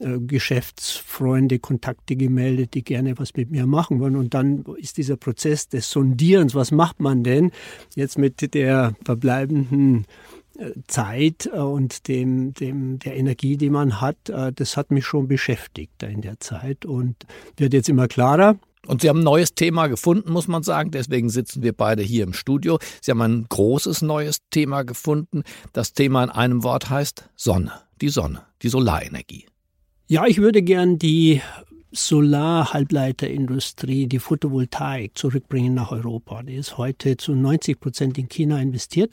äh, 0.00 0.20
Geschäftsfreunde, 0.20 1.58
Kontakte 1.58 2.14
gemeldet, 2.14 2.74
die 2.74 2.84
gerne 2.84 3.18
was 3.18 3.34
mit 3.34 3.50
mir 3.50 3.66
machen 3.66 3.98
wollen. 3.98 4.16
Und 4.16 4.32
dann 4.34 4.64
ist 4.76 4.96
dieser 4.96 5.16
Prozess 5.16 5.68
des 5.68 5.90
Sondierens, 5.90 6.54
was 6.54 6.70
macht 6.70 7.00
man 7.00 7.24
denn 7.24 7.50
jetzt 7.96 8.16
mit 8.16 8.54
der 8.54 8.94
verbleibenden 9.04 10.04
äh, 10.56 10.70
Zeit 10.86 11.50
äh, 11.52 11.58
und 11.58 12.06
dem, 12.06 12.54
dem, 12.54 13.00
der 13.00 13.16
Energie, 13.16 13.56
die 13.56 13.70
man 13.70 14.00
hat, 14.00 14.16
das 14.28 14.76
hat 14.76 14.90
mich 14.90 15.04
schon 15.04 15.26
beschäftigt 15.26 16.02
in 16.02 16.20
der 16.20 16.38
Zeit 16.38 16.84
und 16.84 17.26
wird 17.56 17.72
jetzt 17.72 17.88
immer 17.88 18.06
klarer. 18.06 18.56
Und 18.86 19.02
Sie 19.02 19.08
haben 19.08 19.20
ein 19.20 19.24
neues 19.24 19.54
Thema 19.54 19.88
gefunden, 19.88 20.32
muss 20.32 20.48
man 20.48 20.62
sagen. 20.62 20.90
Deswegen 20.90 21.30
sitzen 21.30 21.62
wir 21.62 21.72
beide 21.72 22.02
hier 22.02 22.24
im 22.24 22.32
Studio. 22.32 22.78
Sie 23.00 23.10
haben 23.10 23.20
ein 23.20 23.46
großes 23.48 24.02
neues 24.02 24.38
Thema 24.50 24.82
gefunden. 24.82 25.42
Das 25.72 25.92
Thema 25.92 26.24
in 26.24 26.30
einem 26.30 26.62
Wort 26.62 26.90
heißt 26.90 27.28
Sonne. 27.36 27.72
Die 28.00 28.08
Sonne, 28.08 28.42
die 28.62 28.68
Solarenergie. 28.68 29.46
Ja, 30.06 30.26
ich 30.26 30.38
würde 30.38 30.62
gern 30.62 30.98
die 30.98 31.42
Solarhalbleiterindustrie, 31.90 34.06
die 34.06 34.18
Photovoltaik 34.18 35.16
zurückbringen 35.16 35.74
nach 35.74 35.90
Europa. 35.90 36.42
Die 36.42 36.54
ist 36.54 36.78
heute 36.78 37.16
zu 37.16 37.34
90 37.34 37.80
Prozent 37.80 38.18
in 38.18 38.28
China 38.28 38.60
investiert. 38.60 39.12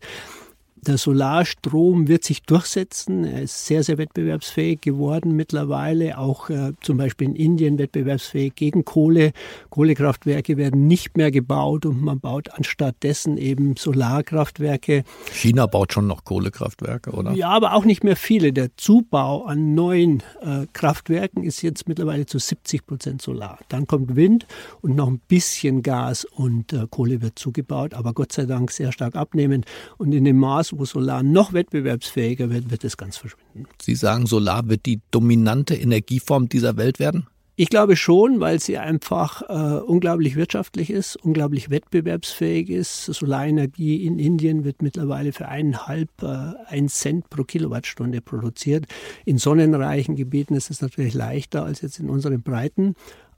Der 0.88 1.00
Solarstrom 1.00 2.08
wird 2.08 2.24
sich 2.24 2.44
durchsetzen. 2.44 3.24
Er 3.24 3.42
ist 3.42 3.66
sehr, 3.66 3.84
sehr 3.84 3.98
wettbewerbsfähig 3.98 4.82
geworden 4.82 5.36
mittlerweile. 5.36 6.20
Auch 6.20 6.52
äh, 6.52 6.74
zum 6.82 6.98
Beispiel 6.98 7.30
in 7.30 7.36
Indien 7.36 7.80
wettbewerbsfähig 7.80 8.54
gegen 8.54 8.86
Kohle. 8.86 9.32
Kohlekraftwerke 9.72 10.58
werden 10.58 10.86
nicht 10.86 11.18
mehr 11.18 11.32
gebaut 11.32 11.88
und 11.88 12.04
man 12.04 12.20
baut 12.20 12.52
anstattdessen 12.52 13.38
eben 13.38 13.76
Solarkraftwerke. 13.78 15.06
China 15.32 15.66
baut 15.66 15.92
schon 15.92 16.06
noch 16.06 16.24
Kohlekraftwerke, 16.24 17.12
oder? 17.12 17.32
Ja, 17.32 17.50
aber 17.50 17.74
auch 17.74 17.86
nicht 17.86 18.04
mehr 18.04 18.16
viele. 18.16 18.54
Der 18.54 18.78
Zubau 18.78 19.46
an 19.46 19.74
neuen 19.74 20.22
äh, 20.42 20.68
Kraftwerken 20.74 21.44
ist 21.44 21.64
jetzt 21.64 21.88
mittlerweile 21.88 22.28
zu 22.28 22.38
70 22.38 22.86
Prozent 22.86 23.24
Solar. 23.24 23.58
Dann 23.70 23.88
kommt 23.88 24.16
Wind 24.16 24.46
und 24.82 24.96
noch 24.96 25.08
ein 25.08 25.20
bisschen 25.28 25.82
Gas 25.82 26.26
und 26.26 26.74
äh, 26.74 26.86
Kohle 26.92 27.24
wird 27.24 27.40
zugebaut, 27.40 27.96
aber 27.96 28.14
Gott 28.14 28.34
sei 28.34 28.46
Dank 28.46 28.70
sehr 28.70 28.92
stark 28.92 29.16
abnehmend. 29.16 29.66
Und 29.98 30.14
in 30.14 30.26
dem 30.26 30.38
Maß, 30.38 30.75
wo 30.78 30.86
Solar 30.86 31.24
noch 31.24 31.54
wettbewerbsfähiger 31.54 32.50
wird, 32.50 32.72
wird 32.72 32.84
es 32.84 32.98
ganz 32.98 33.18
verschwinden. 33.18 33.68
Sie 33.82 33.96
sagen, 33.96 34.26
Solar 34.26 34.68
wird 34.70 34.86
die 34.86 35.02
dominante 35.12 35.76
Energieform 35.76 36.50
dieser 36.50 36.78
Welt 36.78 37.00
werden? 37.00 37.28
Ich 37.58 37.70
glaube 37.70 37.96
schon, 37.96 38.42
weil 38.42 38.60
sie 38.60 38.78
einfach 38.78 39.42
äh, 39.44 39.80
unglaublich 39.80 40.36
wirtschaftlich 40.36 40.90
ist, 40.90 41.16
unglaublich 41.16 41.70
wettbewerbsfähig 41.70 42.70
ist. 42.70 43.06
Solarenergie 43.06 44.06
in 44.06 44.20
Indien 44.20 44.66
wird 44.66 44.82
mittlerweile 44.82 45.32
für 45.32 45.48
eineinhalb, 45.48 46.10
äh, 46.22 46.52
ein 46.68 46.90
Cent 46.90 47.30
pro 47.30 47.46
Kilowattstunde 47.46 48.20
produziert. 48.20 48.88
In 49.24 49.38
sonnenreichen 49.38 50.18
Gebieten 50.18 50.54
ist 50.54 50.70
es 50.70 50.82
natürlich 50.82 51.14
leichter 51.14 51.64
als 51.64 51.80
jetzt 51.80 51.98
in 51.98 52.10
unseren 52.10 52.42
Breiten. 52.42 52.96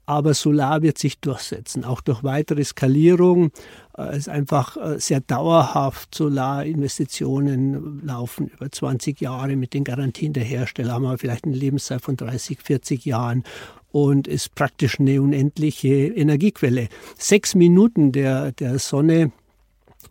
Aber 0.08 0.32
Solar 0.32 0.80
wird 0.80 0.96
sich 0.96 1.20
durchsetzen, 1.20 1.84
auch 1.84 2.00
durch 2.00 2.24
weitere 2.24 2.64
Skalierung. 2.64 3.50
Es 3.92 4.16
ist 4.16 4.30
einfach 4.30 4.78
äh, 4.78 4.98
sehr 4.98 5.20
dauerhaft. 5.20 6.14
Solarinvestitionen 6.14 8.06
laufen 8.06 8.48
über 8.48 8.72
20 8.72 9.20
Jahre 9.20 9.54
mit 9.56 9.74
den 9.74 9.84
Garantien 9.84 10.32
der 10.32 10.44
Hersteller, 10.44 10.94
haben 10.94 11.02
wir 11.02 11.18
vielleicht 11.18 11.44
eine 11.44 11.54
Lebenszeit 11.54 12.00
von 12.00 12.16
30, 12.16 12.60
40 12.62 13.04
Jahren 13.04 13.44
und 13.92 14.26
ist 14.28 14.54
praktisch 14.54 14.98
eine 14.98 15.20
unendliche 15.20 16.06
Energiequelle. 16.06 16.88
Sechs 17.18 17.54
Minuten 17.54 18.10
der, 18.10 18.52
der 18.52 18.78
Sonne 18.78 19.30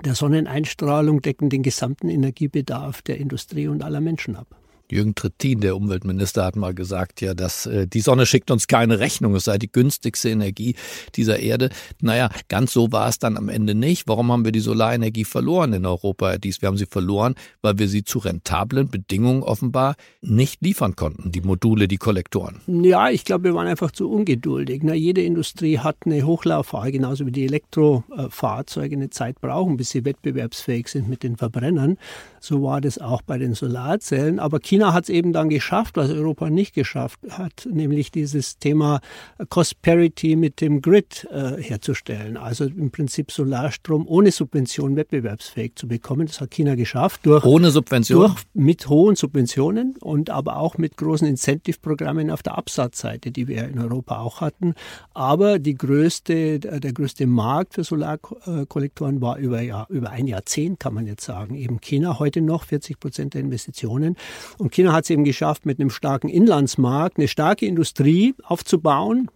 der 0.06 0.13
Sonneneinstrahlung 0.13 1.24
decken 1.24 1.50
den 1.50 1.63
gesamten 1.63 2.10
Energiebedarf 2.10 3.01
der 3.01 3.18
Industrie 3.18 3.68
und 3.68 3.84
aller 3.84 4.01
Menschen 4.01 4.36
ab. 4.36 4.46
Jürgen 4.91 5.15
Trittin, 5.15 5.60
der 5.60 5.75
Umweltminister, 5.75 6.46
hat 6.46 6.56
mal 6.56 6.74
gesagt, 6.74 7.22
ja, 7.22 7.34
dass 7.34 7.65
äh, 7.65 7.88
die 7.88 8.00
Sonne 8.00 8.25
schickt 8.25 8.51
uns 8.51 8.67
keine 8.67 9.00
Rechnung, 9.00 9.36
es 9.36 9.46
sei 9.46 9.58
die 9.58 9.72
günstigste 9.72 10.29
Energie 10.29 10.75
dieser 11.15 11.39
Erde. 11.39 11.70
Naja, 12.01 12.29
ganz 12.48 12.72
so 12.74 12.91
war 12.91 13.10
es 13.10 13.20
dann 13.20 13.38
am 13.38 13.50
Ende 13.50 13.75
nicht. 13.75 14.08
Warum 14.08 14.32
haben 14.32 14.46
wir 14.46 14.51
die 14.51 14.60
Solarenergie 14.60 15.25
verloren 15.25 15.74
in 15.74 15.86
Europa? 15.86 16.38
Dies, 16.38 16.62
wir 16.62 16.67
haben 16.67 16.77
sie 16.77 16.86
verloren, 16.86 17.36
weil 17.62 17.79
wir 17.79 17.88
sie 17.88 18.03
zu 18.03 18.20
rentablen 18.20 18.89
Bedingungen 18.89 19.44
offenbar 19.44 19.96
nicht 20.22 20.62
liefern 20.62 20.96
konnten, 20.96 21.32
die 21.32 21.41
Module, 21.41 21.88
die 21.88 21.98
Kollektoren. 21.98 22.62
Ja, 22.67 23.10
ich 23.10 23.25
glaube, 23.25 23.46
wir 23.46 23.56
waren 23.56 23.67
einfach 23.67 23.91
zu 23.91 24.10
ungeduldig. 24.10 24.82
Na, 24.84 24.94
jede 24.94 25.22
Industrie 25.22 25.79
hat 25.79 25.98
eine 26.06 26.24
Hochlauffahrt, 26.24 26.91
genauso 26.91 27.25
wie 27.25 27.32
die 27.32 27.46
Elektrofahrzeuge 27.46 28.96
eine 28.96 29.10
Zeit 29.10 29.41
brauchen, 29.41 29.77
bis 29.77 29.89
sie 29.89 30.06
wettbewerbsfähig 30.06 30.88
sind 30.88 31.10
mit 31.10 31.24
den 31.24 31.36
Verbrennern. 31.36 31.98
So 32.39 32.63
war 32.63 32.79
das 32.82 33.00
auch 33.00 33.22
bei 33.22 33.38
den 33.38 33.53
Solarzellen. 33.53 34.39
Aber 34.39 34.60
China 34.60 34.76
hat 34.86 35.05
es 35.05 35.10
eben 35.10 35.34
dann 35.34 35.50
geschafft, 35.50 35.98
was 35.98 36.10
Europa 36.10 36.50
nicht 36.50 36.74
geschafft 36.74 37.19
hat, 37.29 37.67
nämlich 37.72 38.12
dieses 38.12 38.57
Thema 38.60 39.01
Cost 39.50 39.81
Parity 39.81 40.36
mit 40.36 40.62
dem 40.62 40.81
Grid 40.81 41.27
äh, 41.31 41.62
herzustellen. 41.62 42.38
Also 42.38 42.65
im 42.65 42.91
Prinzip 42.91 43.31
Solarstrom 43.31 44.07
ohne 44.07 44.31
Subvention 44.31 44.96
wettbewerbsfähig 44.96 45.75
zu 45.75 45.88
bekommen. 45.88 46.27
Das 46.27 46.41
hat 46.41 46.51
China 46.51 46.75
geschafft. 46.75 47.25
Durch, 47.25 47.43
ohne 47.46 47.72
Subvention? 47.72 48.19
Durch, 48.19 48.43
mit 48.53 48.89
hohen 48.89 49.15
Subventionen 49.15 49.96
und 50.00 50.29
aber 50.29 50.57
auch 50.57 50.77
mit 50.77 50.98
großen 50.98 51.27
Incentive-Programmen 51.27 52.31
auf 52.31 52.43
der 52.43 52.57
Absatzseite, 52.57 53.31
die 53.31 53.48
wir 53.48 53.67
in 53.67 53.79
Europa 53.79 54.19
auch 54.19 54.41
hatten. 54.41 54.74
Aber 55.13 55.60
die 55.60 55.75
größte, 55.75 56.60
der 56.60 56.93
größte 56.93 57.27
Markt 57.27 57.75
für 57.75 57.84
Solarkollektoren 57.84 59.22
war 59.22 59.38
über, 59.38 59.62
ja, 59.62 59.86
über 59.89 60.10
ein 60.12 60.27
Jahrzehnt, 60.27 60.79
kann 60.79 60.93
man 60.93 61.07
jetzt 61.07 61.24
sagen, 61.24 61.55
eben 61.55 61.81
China. 61.81 62.19
Heute 62.19 62.41
noch 62.41 62.63
40 62.63 63.00
Prozent 63.00 63.34
der 63.34 63.41
Investitionen. 63.41 64.15
Und 64.57 64.66
China 64.71 64.93
hat 64.93 65.05
es 65.05 65.09
eben 65.09 65.24
geschafft, 65.24 65.65
mit 65.65 65.79
einem 65.79 65.89
starken 65.89 66.29
Inlandsmarkt 66.29 67.17
eine 67.17 67.27
starke 67.27 67.65
Industrie 67.65 68.36
aufzubauen, 68.43 69.29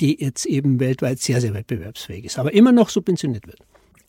die 0.00 0.20
jetzt 0.20 0.46
eben 0.46 0.80
weltweit 0.80 1.20
sehr, 1.20 1.40
sehr 1.40 1.54
wettbewerbsfähig 1.54 2.24
ist, 2.24 2.38
aber 2.38 2.52
immer 2.52 2.72
noch 2.72 2.88
subventioniert 2.88 3.46
wird. 3.46 3.58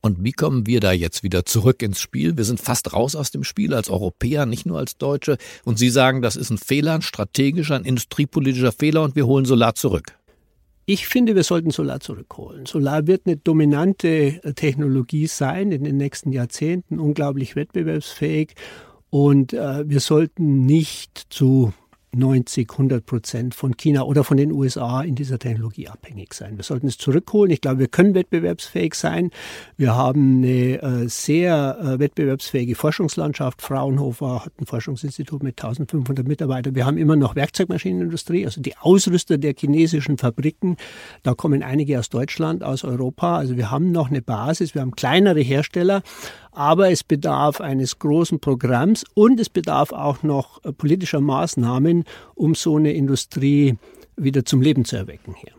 Und 0.02 0.24
wie 0.24 0.34
kommen 0.34 0.68
wir 0.68 0.82
da 0.82 0.92
jetzt 0.92 1.24
wieder 1.24 1.46
zurück 1.46 1.82
ins 1.82 2.00
Spiel? 2.00 2.38
Wir 2.38 2.44
sind 2.44 2.60
fast 2.60 2.94
raus 2.94 3.16
aus 3.16 3.32
dem 3.32 3.44
Spiel 3.44 3.74
als 3.74 3.90
Europäer, 3.90 4.46
nicht 4.46 4.68
nur 4.68 4.78
als 4.78 4.98
Deutsche. 4.98 5.38
Und 5.64 5.80
Sie 5.80 5.90
sagen, 5.90 6.22
das 6.22 6.36
ist 6.36 6.52
ein 6.52 6.60
Fehler, 6.60 6.94
ein 6.94 7.02
strategischer, 7.02 7.76
ein 7.76 7.86
industriepolitischer 7.86 8.72
Fehler 8.72 9.02
und 9.02 9.16
wir 9.16 9.26
holen 9.26 9.46
Solar 9.46 9.74
zurück. 9.74 10.16
Ich 10.86 11.08
finde, 11.08 11.34
wir 11.34 11.42
sollten 11.42 11.72
Solar 11.72 12.02
zurückholen. 12.02 12.68
Solar 12.68 13.08
wird 13.08 13.26
eine 13.26 13.38
dominante 13.38 14.40
Technologie 14.56 15.26
sein 15.26 15.72
in 15.72 15.84
den 15.84 15.98
nächsten 15.98 16.32
Jahrzehnten, 16.32 17.00
unglaublich 17.00 17.56
wettbewerbsfähig. 17.56 18.54
Und 19.18 19.54
äh, 19.54 19.90
wir 19.90 20.02
sollten 20.02 20.66
nicht 20.66 21.28
zu 21.30 21.72
90, 22.16 22.70
100 22.70 23.06
Prozent 23.06 23.56
von 23.56 23.78
China 23.78 24.04
oder 24.04 24.26
von 24.26 24.36
den 24.36 24.52
USA 24.52 25.04
in 25.04 25.16
dieser 25.16 25.40
Technologie 25.40 25.88
abhängig 25.88 26.34
sein. 26.34 26.58
Wir 26.58 26.66
sollten 26.66 26.88
es 26.88 26.98
zurückholen. 26.98 27.50
Ich 27.50 27.62
glaube, 27.62 27.80
wir 27.80 27.88
können 27.88 28.14
wettbewerbsfähig 28.14 28.94
sein. 28.94 29.32
Wir 29.78 29.96
haben 29.96 30.40
eine 30.40 30.82
äh, 30.82 31.08
sehr 31.08 31.78
äh, 31.80 32.00
wettbewerbsfähige 32.00 32.76
Forschungslandschaft. 32.76 33.62
Fraunhofer 33.62 34.44
hat 34.44 34.54
ein 34.60 34.66
Forschungsinstitut 34.66 35.44
mit 35.44 35.64
1500 35.64 36.28
Mitarbeitern. 36.28 36.76
Wir 36.76 36.86
haben 36.86 36.98
immer 36.98 37.16
noch 37.16 37.38
Werkzeugmaschinenindustrie, 37.38 38.46
also 38.46 38.60
die 38.60 38.76
Ausrüster 38.78 39.38
der 39.38 39.54
chinesischen 39.58 40.18
Fabriken. 40.18 40.76
Da 41.24 41.36
kommen 41.36 41.64
einige 41.64 42.00
aus 42.00 42.10
Deutschland, 42.10 42.64
aus 42.66 42.84
Europa. 42.84 43.38
Also 43.38 43.56
wir 43.56 43.72
haben 43.72 43.94
noch 43.94 44.10
eine 44.10 44.22
Basis. 44.22 44.74
Wir 44.74 44.82
haben 44.82 44.92
kleinere 44.92 45.40
Hersteller. 45.40 46.02
Aber 46.56 46.90
es 46.90 47.04
bedarf 47.04 47.60
eines 47.60 48.00
großen 48.00 48.40
Programms 48.40 49.04
und 49.14 49.42
es 49.42 49.50
bedarf 49.50 49.92
auch 49.92 50.24
noch 50.24 50.64
äh, 50.64 50.72
politischer 50.72 51.20
Maßnahmen, 51.20 52.06
um 52.34 52.56
so 52.56 52.78
eine 52.78 52.94
Industrie 52.94 53.76
wieder 54.16 54.46
zum 54.46 54.62
Leben 54.62 54.86
zu 54.86 54.96
erwecken 54.96 55.36
hier. 55.38 55.52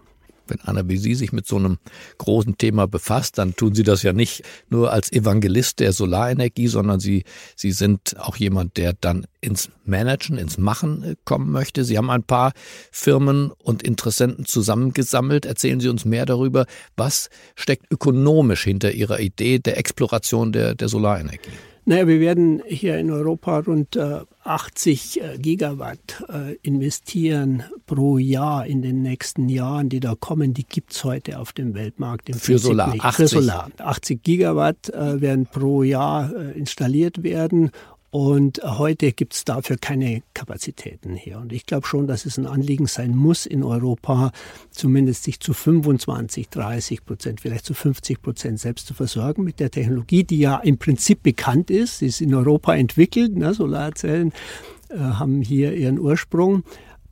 Wenn 0.49 0.89
Sie 0.99 1.15
sich 1.15 1.33
mit 1.33 1.47
so 1.47 1.57
einem 1.57 1.79
großen 2.19 2.59
Thema 2.59 2.87
befasst, 2.87 3.39
dann 3.39 3.57
tun 3.57 3.75
Sie 3.75 3.83
das 3.83 4.03
ja 4.03 4.13
nicht 4.13 4.43
nur 4.69 4.93
als 4.93 5.13
Evangelist 5.13 5.81
der 5.81 5.93
Solarenergie, 5.93 6.69
sondern 6.69 7.01
Sie, 7.01 7.25
Sie 7.55 7.73
sind 7.73 8.17
auch 8.19 8.37
jemand, 8.37 8.77
der 8.77 8.95
dann 8.95 9.27
ins 9.41 9.71
Managen, 9.85 10.39
ins 10.39 10.59
Machen 10.59 11.03
äh, 11.03 11.17
kommen 11.25 11.51
möchte. 11.51 11.85
Sie 11.85 11.97
haben 11.97 12.11
ein 12.11 12.23
paar 12.23 12.53
Firmen 12.91 13.51
und 13.51 13.83
Interessenten 13.83 14.45
zusammengesammelt. 14.45 15.47
Erzählen 15.47 15.81
Sie 15.81 15.89
uns 15.89 16.05
mehr 16.05 16.27
darüber, 16.27 16.67
was 16.97 17.31
steckt 17.55 17.87
ökonomisch 17.91 18.65
hinter 18.65 18.93
Ihrer 18.93 19.21
Idee 19.21 19.59
der 19.59 19.79
Exploration 19.79 20.53
der, 20.53 20.75
der 20.75 20.89
Solarenergie? 20.89 21.51
Naja, 21.89 22.09
wir 22.09 22.19
werden 22.19 22.63
hier 22.67 22.99
in 22.99 23.13
Europa 23.13 23.61
rund 23.61 23.97
80 24.43 25.23
äh, 25.23 25.39
Gigawatt 25.39 26.25
äh, 26.29 26.57
investieren 26.63 27.63
pro 27.87 28.19
Jahr 28.19 28.67
in 28.67 28.83
den 28.83 29.03
nächsten 29.03 29.49
Jahren, 29.49 29.89
die 29.89 30.01
da 30.01 30.17
kommen. 30.19 30.53
Die 30.53 30.65
gibt 30.65 30.93
es 30.93 31.05
heute 31.05 31.39
auf 31.39 31.53
dem 31.53 31.75
Weltmarkt. 31.75 32.29
Im 32.29 32.35
Für 32.35 32.55
Prinzip 32.55 32.71
Solar. 32.71 32.91
Nicht. 32.91 33.05
80. 33.05 33.31
Für 33.31 33.41
Solar. 33.41 33.71
80 33.79 34.23
Gigawatt 34.25 34.89
äh, 34.91 35.21
werden 35.21 35.47
pro 35.47 35.85
Jahr 35.85 36.35
installiert 36.55 37.23
werden 37.23 37.71
und 38.11 38.61
heute 38.63 39.13
gibt 39.13 39.35
es 39.35 39.45
dafür 39.45 39.77
keine 39.79 40.23
Kapazitäten 40.33 41.17
hier. 41.17 41.39
Und 41.39 41.53
ich 41.53 41.67
glaube 41.67 41.87
schon, 41.87 42.07
dass 42.07 42.25
es 42.25 42.39
ein 42.39 42.47
Anliegen 42.47 42.87
sein 42.87 43.17
muss, 43.17 43.47
in 43.47 43.63
Europa 43.65 44.31
zumindest 44.71 45.25
sich 45.25 45.41
zu 45.41 45.53
25, 45.53 46.49
30 46.49 47.05
Prozent, 47.05 47.41
vielleicht 47.41 47.67
zu 47.67 47.75
50 47.75 48.23
Prozent 48.23 48.61
selbst 48.61 48.87
zu 48.87 48.95
versorgen 48.95 49.43
mit 49.43 49.61
der 49.61 49.71
Technologie, 49.71 50.25
die 50.25 50.39
ja 50.39 50.59
im 50.59 50.79
Prinzip 50.79 51.23
bekannt 51.23 51.71
ist. 51.71 51.99
Sie 51.99 52.07
ist 52.07 52.21
in 52.21 52.35
Europa 52.35 52.75
entwickelt. 52.75 53.37
Ne? 53.37 53.55
Solarzellen 53.55 54.33
äh, 54.89 54.99
haben 54.99 55.43
hier 55.43 55.75
ihren 55.75 55.99
Ursprung. 55.99 56.63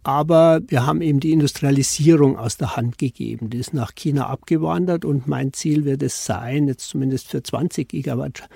Aber 0.04 0.60
wir 0.68 0.86
haben 0.86 1.00
eben 1.00 1.18
die 1.18 1.32
Industrialisierung 1.32 2.38
aus 2.38 2.58
der 2.58 2.76
Hand 2.76 2.98
gegeben. 2.98 3.48
Die 3.48 3.58
ist 3.58 3.72
nach 3.72 3.94
China 3.94 4.26
abgewandert 4.28 5.06
und 5.06 5.26
mein 5.26 5.54
Ziel 5.54 5.86
wird 5.86 6.02
es 6.02 6.26
sein, 6.26 6.68
jetzt 6.68 6.88
zumindest 6.88 7.28
für 7.28 7.42
20 7.42 7.88
Gigawatt 7.88 8.48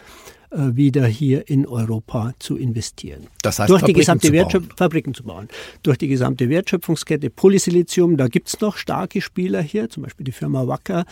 wieder 0.51 1.07
hier 1.07 1.49
in 1.49 1.67
Europa 1.67 2.33
zu 2.39 2.57
investieren. 2.57 3.27
Das 3.43 3.59
heißt, 3.59 3.69
durch 3.69 3.81
Fabriken 3.81 3.95
die 3.95 4.01
gesamte 4.01 4.33
Wertschöpfung, 4.33 4.77
Fabriken 4.77 5.15
zu 5.15 5.25
bauen. 5.25 5.49
Durch 5.83 5.99
die 5.99 6.09
gesamte 6.09 6.49
Wertschöpfungskette 6.49 7.31
Polysilizium, 7.31 8.17
da 8.17 8.29
gibt 8.29 8.49
es 8.49 8.61
noch 8.61 8.77
starke 8.77 9.21
Spieler 9.21 9.61
hier, 9.61 9.91
zum 9.91 10.05
Beispiel 10.05 10.25
die 10.25 10.33
Firma 10.33 10.67
Wacker 10.67 11.05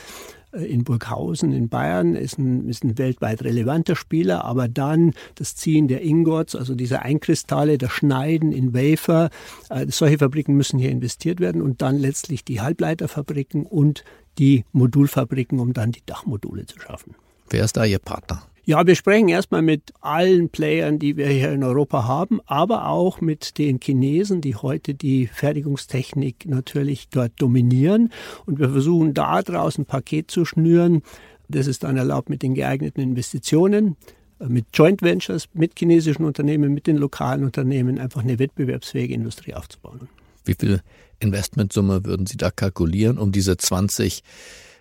äh, 0.53 0.65
in 0.65 0.85
Burghausen 0.85 1.53
in 1.53 1.69
Bayern 1.69 2.15
ist 2.15 2.39
ein, 2.39 2.69
ist 2.69 2.85
ein 2.85 2.99
weltweit 2.99 3.43
relevanter 3.43 3.97
Spieler, 3.97 4.45
aber 4.45 4.69
dann 4.69 5.13
das 5.35 5.55
Ziehen 5.55 5.89
der 5.89 6.03
Ingots, 6.03 6.55
also 6.55 6.75
dieser 6.75 7.03
Einkristalle, 7.03 7.79
das 7.79 7.93
Schneiden 7.93 8.53
in 8.53 8.75
Wafer, 8.75 9.31
äh, 9.69 9.87
solche 9.89 10.19
Fabriken 10.19 10.57
müssen 10.57 10.79
hier 10.79 10.91
investiert 10.91 11.41
werden 11.41 11.63
und 11.63 11.83
dann 11.83 11.99
letztlich 11.99 12.45
die 12.45 12.61
Halbleiterfabriken 12.61 13.67
und 13.67 14.05
die 14.39 14.65
Modulfabriken, 14.73 15.59
um 15.59 15.73
dann 15.73 15.93
die 15.93 16.03
Dachmodule 16.05 16.67
zu 16.67 16.79
schaffen. 16.81 17.15
Wer 17.49 17.65
ist 17.65 17.77
da 17.77 17.85
Ihr 17.85 17.99
Partner? 17.99 18.43
Ja, 18.69 18.85
wir 18.85 18.97
sprechen 18.97 19.29
erstmal 19.29 19.63
mit 19.63 19.93
allen 20.01 20.49
Playern, 20.49 20.99
die 20.99 21.17
wir 21.17 21.29
hier 21.29 21.53
in 21.53 21.63
Europa 21.63 22.03
haben, 22.03 22.41
aber 22.47 22.89
auch 22.89 23.21
mit 23.21 23.59
den 23.59 23.79
Chinesen, 23.81 24.41
die 24.41 24.57
heute 24.57 24.93
die 24.93 25.29
Fertigungstechnik 25.29 26.47
natürlich 26.47 27.09
dort 27.09 27.31
dominieren. 27.37 28.13
Und 28.45 28.59
wir 28.59 28.69
versuchen 28.69 29.15
da 29.15 29.41
draußen 29.41 29.83
ein 29.83 29.87
Paket 29.87 30.33
zu 30.33 30.45
schnüren. 30.45 31.03
Das 31.49 31.69
ist 31.69 31.85
dann 31.85 31.97
erlaubt 31.97 32.29
mit 32.29 32.43
den 32.43 32.57
geeigneten 32.57 33.01
Investitionen, 33.01 33.97
mit 34.41 34.67
Joint 34.75 35.01
Ventures, 35.01 35.49
mit 35.53 35.79
chinesischen 35.79 36.25
Unternehmen, 36.25 36.75
mit 36.75 36.89
den 36.89 36.97
lokalen 36.97 37.45
Unternehmen, 37.45 38.01
einfach 38.01 38.25
eine 38.25 38.41
wettbewerbsfähige 38.41 39.15
Industrie 39.15 39.55
aufzubauen. 39.55 40.09
Wie 40.45 40.57
viel 40.59 40.81
Investmentsumme 41.21 42.05
würden 42.05 42.27
Sie 42.27 42.37
da 42.37 42.51
kalkulieren, 42.51 43.17
um 43.19 43.31
diese 43.31 43.57
20 43.57 44.25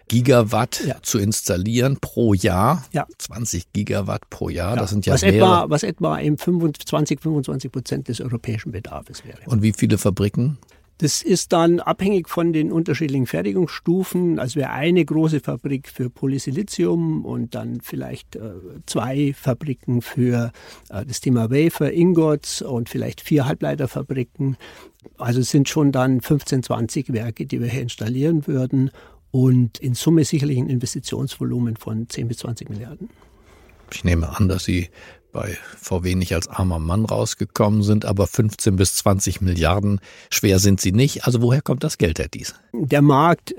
Gigawatt 0.07 0.83
ja. 0.85 0.95
zu 1.01 1.17
installieren 1.17 1.97
pro 1.99 2.33
Jahr. 2.33 2.85
Ja. 2.91 3.07
20 3.17 3.73
Gigawatt 3.73 4.29
pro 4.29 4.49
Jahr, 4.49 4.75
ja. 4.75 4.81
das 4.81 4.91
sind 4.91 5.05
ja 5.05 5.13
was 5.13 5.21
mehrere. 5.21 5.37
Etwa, 5.37 5.69
was 5.69 5.83
etwa 5.83 6.17
im 6.17 6.37
25, 6.37 7.19
25 7.21 7.71
Prozent 7.71 8.07
des 8.07 8.21
europäischen 8.21 8.71
Bedarfs 8.71 9.23
wäre. 9.25 9.39
Und 9.47 9.61
wie 9.61 9.73
viele 9.73 9.97
Fabriken? 9.97 10.57
Das 10.99 11.21
ist 11.21 11.51
dann 11.51 11.81
abhängig 11.81 12.29
von 12.29 12.53
den 12.53 12.71
unterschiedlichen 12.71 13.25
Fertigungsstufen. 13.25 14.39
Also 14.39 14.61
wäre 14.61 14.69
eine 14.69 15.03
große 15.03 15.41
Fabrik 15.41 15.89
für 15.89 16.09
Polysilizium 16.09 17.25
und 17.25 17.53
dann 17.53 17.81
vielleicht 17.81 18.37
äh, 18.37 18.51
zwei 18.85 19.33
Fabriken 19.37 20.01
für 20.01 20.53
äh, 20.89 21.05
das 21.05 21.19
Thema 21.19 21.49
Wafer, 21.49 21.91
Ingots 21.91 22.61
und 22.61 22.87
vielleicht 22.87 23.19
vier 23.19 23.45
Halbleiterfabriken. 23.45 24.55
Also 25.17 25.41
es 25.41 25.49
sind 25.49 25.67
schon 25.67 25.91
dann 25.91 26.21
15, 26.21 26.63
20 26.63 27.11
Werke, 27.11 27.45
die 27.45 27.59
wir 27.59 27.67
hier 27.67 27.81
installieren 27.81 28.47
würden 28.47 28.89
und 29.35 29.79
in 29.79 29.95
Summe 29.95 30.23
sicherlich 30.23 30.57
ein 30.57 30.69
Investitionsvolumen 30.69 31.75
von 31.75 32.07
10 32.07 32.29
bis 32.29 32.37
20 32.37 32.69
Milliarden. 32.69 33.09
Ich 33.91 34.05
nehme 34.05 34.29
an, 34.29 34.47
dass 34.47 34.63
Sie 34.63 34.89
bei 35.33 35.57
VW 35.77 36.15
nicht 36.15 36.33
als 36.33 36.47
armer 36.47 36.79
Mann 36.79 37.03
rausgekommen 37.03 37.83
sind, 37.83 38.05
aber 38.05 38.27
15 38.27 38.77
bis 38.77 38.95
20 38.95 39.41
Milliarden 39.41 39.99
schwer 40.31 40.59
sind 40.59 40.79
sie 40.79 40.93
nicht. 40.93 41.25
Also 41.25 41.41
woher 41.41 41.61
kommt 41.61 41.83
das 41.83 41.97
Geld, 41.97 42.17
Herr 42.17 42.29
Dies? 42.29 42.55
Der 42.71 43.01
Markt 43.01 43.53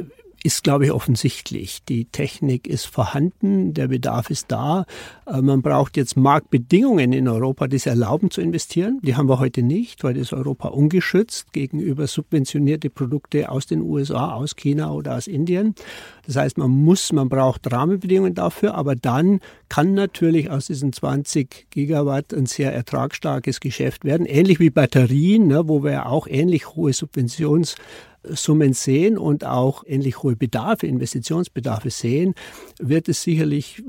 ist, 0.46 0.62
glaube 0.62 0.84
ich, 0.84 0.92
offensichtlich. 0.92 1.82
Die 1.88 2.04
Technik 2.04 2.68
ist 2.68 2.86
vorhanden, 2.86 3.74
der 3.74 3.88
Bedarf 3.88 4.30
ist 4.30 4.52
da. 4.52 4.86
Äh, 5.26 5.42
man 5.42 5.60
braucht 5.60 5.96
jetzt 5.96 6.16
Marktbedingungen 6.16 7.12
in 7.12 7.26
Europa, 7.26 7.66
die 7.66 7.74
es 7.74 7.86
erlauben 7.86 8.30
zu 8.30 8.40
investieren. 8.40 9.00
Die 9.02 9.16
haben 9.16 9.28
wir 9.28 9.40
heute 9.40 9.64
nicht. 9.64 10.04
Heute 10.04 10.20
ist 10.20 10.32
Europa 10.32 10.68
ungeschützt 10.68 11.52
gegenüber 11.52 12.06
subventionierte 12.06 12.90
Produkte 12.90 13.50
aus 13.50 13.66
den 13.66 13.82
USA, 13.82 14.34
aus 14.34 14.54
China 14.54 14.92
oder 14.92 15.16
aus 15.16 15.26
Indien. 15.26 15.74
Das 16.26 16.36
heißt, 16.36 16.58
man 16.58 16.70
muss, 16.70 17.12
man 17.12 17.28
braucht 17.28 17.72
Rahmenbedingungen 17.72 18.34
dafür, 18.34 18.76
aber 18.76 18.94
dann 18.94 19.40
kann 19.68 19.94
natürlich 19.94 20.48
aus 20.48 20.66
diesen 20.66 20.92
20 20.92 21.66
Gigawatt 21.70 22.32
ein 22.32 22.46
sehr 22.46 22.72
ertragsstarkes 22.72 23.58
Geschäft 23.58 24.04
werden. 24.04 24.26
Ähnlich 24.26 24.60
wie 24.60 24.70
Batterien, 24.70 25.48
ne, 25.48 25.66
wo 25.66 25.82
wir 25.82 26.06
auch 26.06 26.28
ähnlich 26.28 26.76
hohe 26.76 26.92
Subventions 26.92 27.74
Summen 28.34 28.72
sehen 28.72 29.18
und 29.18 29.44
auch 29.44 29.84
ähnlich 29.86 30.22
hohe 30.22 30.36
Bedarfe, 30.36 30.86
Investitionsbedarfe 30.86 31.90
sehen, 31.90 32.34
wird 32.78 33.08
es 33.08 33.22
sicherlich 33.22 33.82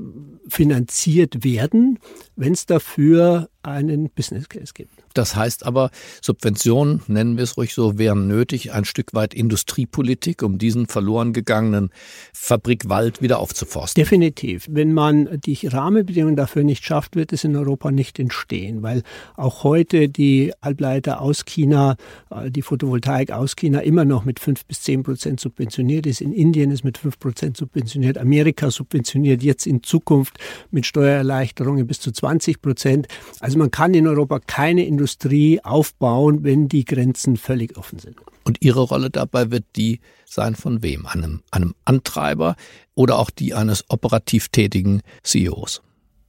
finanziert 0.48 1.44
werden, 1.44 1.98
wenn 2.36 2.52
es 2.52 2.66
dafür 2.66 3.48
einen 3.62 4.08
Business 4.10 4.48
Case 4.48 4.72
gibt. 4.72 4.90
Das 5.14 5.34
heißt 5.34 5.66
aber, 5.66 5.90
Subventionen, 6.22 7.02
nennen 7.08 7.36
wir 7.36 7.44
es 7.44 7.56
ruhig 7.56 7.74
so, 7.74 7.98
wären 7.98 8.28
nötig, 8.28 8.72
ein 8.72 8.84
Stück 8.84 9.14
weit 9.14 9.34
Industriepolitik, 9.34 10.42
um 10.42 10.58
diesen 10.58 10.86
verloren 10.86 11.32
gegangenen 11.32 11.90
Fabrikwald 12.32 13.20
wieder 13.20 13.40
aufzuforsten. 13.40 14.00
Definitiv. 14.00 14.66
Wenn 14.70 14.92
man 14.92 15.40
die 15.44 15.66
Rahmenbedingungen 15.66 16.36
dafür 16.36 16.62
nicht 16.62 16.84
schafft, 16.84 17.16
wird 17.16 17.32
es 17.32 17.42
in 17.42 17.56
Europa 17.56 17.90
nicht 17.90 18.18
entstehen, 18.18 18.82
weil 18.82 19.02
auch 19.36 19.64
heute 19.64 20.08
die 20.08 20.52
Halbleiter 20.62 21.20
aus 21.20 21.44
China, 21.44 21.96
äh, 22.30 22.50
die 22.50 22.62
Photovoltaik 22.62 23.32
aus 23.32 23.56
China 23.56 23.80
immer 23.80 24.04
noch 24.04 24.24
mit 24.24 24.38
fünf 24.38 24.64
bis 24.66 24.82
zehn 24.82 25.02
Prozent 25.02 25.40
subventioniert 25.40 26.06
ist. 26.06 26.20
In 26.20 26.32
Indien 26.32 26.70
ist 26.70 26.84
mit 26.84 26.96
fünf 26.96 27.18
Prozent 27.18 27.56
subventioniert. 27.56 28.18
Amerika 28.18 28.70
subventioniert 28.70 29.42
jetzt 29.42 29.66
in 29.66 29.82
Zukunft 29.82 30.38
mit 30.70 30.86
Steuererleichterungen 30.86 31.86
bis 31.86 32.00
zu 32.00 32.12
20 32.12 32.62
Prozent. 32.62 33.08
Also 33.40 33.57
man 33.58 33.70
kann 33.70 33.94
in 33.94 34.06
Europa 34.06 34.40
keine 34.40 34.84
Industrie 34.86 35.60
aufbauen, 35.62 36.44
wenn 36.44 36.68
die 36.68 36.84
Grenzen 36.84 37.36
völlig 37.36 37.76
offen 37.76 37.98
sind. 37.98 38.16
Und 38.44 38.62
Ihre 38.62 38.80
Rolle 38.80 39.10
dabei 39.10 39.50
wird 39.50 39.64
die 39.76 40.00
sein 40.24 40.54
von 40.54 40.82
wem? 40.82 41.06
Einem, 41.06 41.42
einem 41.50 41.74
Antreiber 41.84 42.56
oder 42.94 43.18
auch 43.18 43.30
die 43.30 43.54
eines 43.54 43.84
operativ 43.88 44.48
tätigen 44.48 45.02
CEOs? 45.22 45.82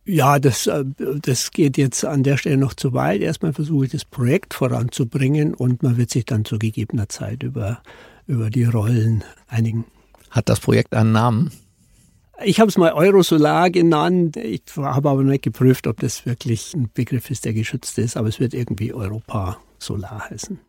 Ja, 0.06 0.40
das, 0.40 0.68
äh, 0.68 0.86
das 1.22 1.52
geht 1.52 1.78
jetzt 1.78 2.04
an 2.04 2.24
der 2.24 2.38
Stelle 2.38 2.58
noch 2.58 2.74
zu 2.74 2.94
weit. 2.94 3.22
Erstmal 3.22 3.54
versuche 3.54 3.86
ich 3.86 3.92
das 3.92 4.06
Projekt 4.06 4.54
voranzubringen 4.54 5.54
und 5.54 5.84
man 5.84 5.98
wird 5.98 6.10
sich 6.10 6.26
dann 6.26 6.46
zu 6.46 6.58
gegebener 6.58 7.10
Zeit 7.10 7.44
über, 7.44 7.82
über 8.26 8.50
die 8.50 8.64
Rollen 8.64 9.24
einigen. 9.48 9.86
Hat 10.32 10.50
das 10.50 10.60
Projekt 10.60 10.96
einen 10.96 11.12
Namen? 11.12 11.52
Ich 12.44 12.60
habe 12.60 12.70
es 12.70 12.78
mal 12.78 12.94
Eurosolar 12.94 13.70
genannt. 13.70 14.38
Ich 14.38 14.62
habe 14.78 15.10
aber 15.10 15.24
nicht 15.24 15.44
geprüft, 15.44 15.88
ob 15.88 16.00
das 16.00 16.26
wirklich 16.26 16.74
ein 16.74 16.90
Begriff 16.94 17.30
ist, 17.30 17.44
der 17.46 17.54
geschützt 17.54 17.98
ist. 17.98 18.16
Aber 18.16 18.30
es 18.30 18.40
wird 18.40 18.54
irgendwie 18.54 18.94
Europa 18.94 19.58
Solar 19.78 20.30
heißen. 20.30 20.60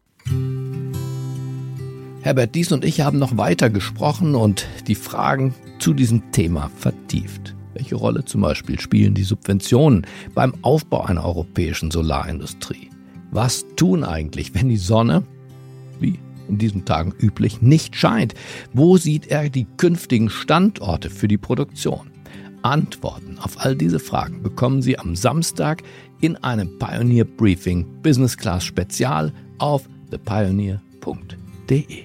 Herbert 2.22 2.54
Dies 2.54 2.72
und 2.72 2.84
ich 2.84 3.00
haben 3.00 3.18
noch 3.18 3.36
weiter 3.36 3.70
gesprochen 3.70 4.34
und 4.34 4.66
die 4.88 4.94
Fragen 4.94 5.54
zu 5.78 5.94
diesem 5.94 6.32
Thema 6.32 6.70
vertieft. 6.76 7.54
Welche 7.74 7.94
Rolle 7.94 8.24
zum 8.24 8.40
Beispiel 8.40 8.80
spielen 8.80 9.14
die 9.14 9.22
Subventionen 9.22 10.06
beim 10.34 10.54
Aufbau 10.62 11.02
einer 11.02 11.24
europäischen 11.24 11.90
Solarindustrie? 11.90 12.90
Was 13.30 13.64
tun 13.76 14.02
eigentlich, 14.02 14.54
wenn 14.54 14.68
die 14.68 14.76
Sonne, 14.76 15.22
wie 16.00 16.18
in 16.50 16.58
diesen 16.58 16.84
Tagen 16.84 17.14
üblich, 17.18 17.62
nicht 17.62 17.96
scheint? 17.96 18.34
Wo 18.72 18.96
sieht 18.98 19.28
er 19.28 19.48
die 19.48 19.66
künftigen 19.76 20.28
Standorte 20.28 21.08
für 21.08 21.28
die 21.28 21.38
Produktion? 21.38 22.10
Antworten 22.62 23.38
auf 23.38 23.64
all 23.64 23.74
diese 23.74 23.98
Fragen 23.98 24.42
bekommen 24.42 24.82
Sie 24.82 24.98
am 24.98 25.16
Samstag 25.16 25.82
in 26.20 26.36
einem 26.36 26.78
Pioneer 26.78 27.24
Briefing 27.24 27.86
Business 28.02 28.36
Class 28.36 28.64
Spezial 28.64 29.32
auf 29.58 29.88
thepioneer.de. 30.10 32.04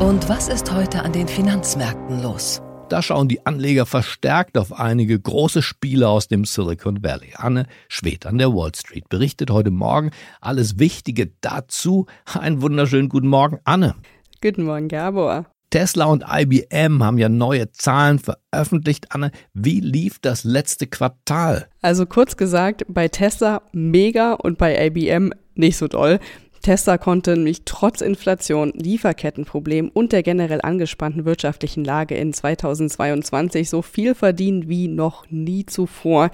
Und 0.00 0.28
was 0.28 0.48
ist 0.48 0.72
heute 0.72 1.02
an 1.02 1.12
den 1.12 1.28
Finanzmärkten 1.28 2.22
los? 2.22 2.60
Da 2.90 3.00
schauen 3.00 3.28
die 3.28 3.44
Anleger 3.46 3.86
verstärkt 3.86 4.58
auf 4.58 4.78
einige 4.78 5.18
große 5.18 5.62
Spiele 5.62 6.08
aus 6.08 6.28
dem 6.28 6.44
Silicon 6.44 7.02
Valley. 7.02 7.32
Anne 7.34 7.66
Schwed 7.88 8.26
an 8.26 8.36
der 8.36 8.52
Wall 8.52 8.74
Street 8.74 9.08
berichtet 9.08 9.50
heute 9.50 9.70
Morgen 9.70 10.10
alles 10.42 10.78
Wichtige 10.78 11.32
dazu. 11.40 12.06
Einen 12.38 12.60
wunderschönen 12.60 13.08
guten 13.08 13.28
Morgen, 13.28 13.58
Anne. 13.64 13.94
Guten 14.42 14.64
Morgen, 14.64 14.88
Gabor. 14.88 15.46
Tesla 15.70 16.04
und 16.04 16.24
IBM 16.30 17.02
haben 17.02 17.18
ja 17.18 17.30
neue 17.30 17.72
Zahlen 17.72 18.20
veröffentlicht. 18.20 19.06
Anne, 19.12 19.30
wie 19.54 19.80
lief 19.80 20.18
das 20.20 20.44
letzte 20.44 20.86
Quartal? 20.86 21.66
Also 21.80 22.04
kurz 22.04 22.36
gesagt, 22.36 22.84
bei 22.86 23.08
Tesla 23.08 23.62
mega 23.72 24.34
und 24.34 24.58
bei 24.58 24.86
IBM 24.86 25.32
nicht 25.54 25.78
so 25.78 25.88
doll. 25.88 26.20
Tesla 26.64 26.96
konnte 26.96 27.32
nämlich 27.36 27.66
trotz 27.66 28.00
Inflation, 28.00 28.72
Lieferkettenproblemen 28.74 29.90
und 29.92 30.12
der 30.12 30.22
generell 30.22 30.60
angespannten 30.62 31.26
wirtschaftlichen 31.26 31.84
Lage 31.84 32.16
in 32.16 32.32
2022 32.32 33.68
so 33.68 33.82
viel 33.82 34.14
verdienen 34.14 34.66
wie 34.66 34.88
noch 34.88 35.26
nie 35.28 35.66
zuvor. 35.66 36.30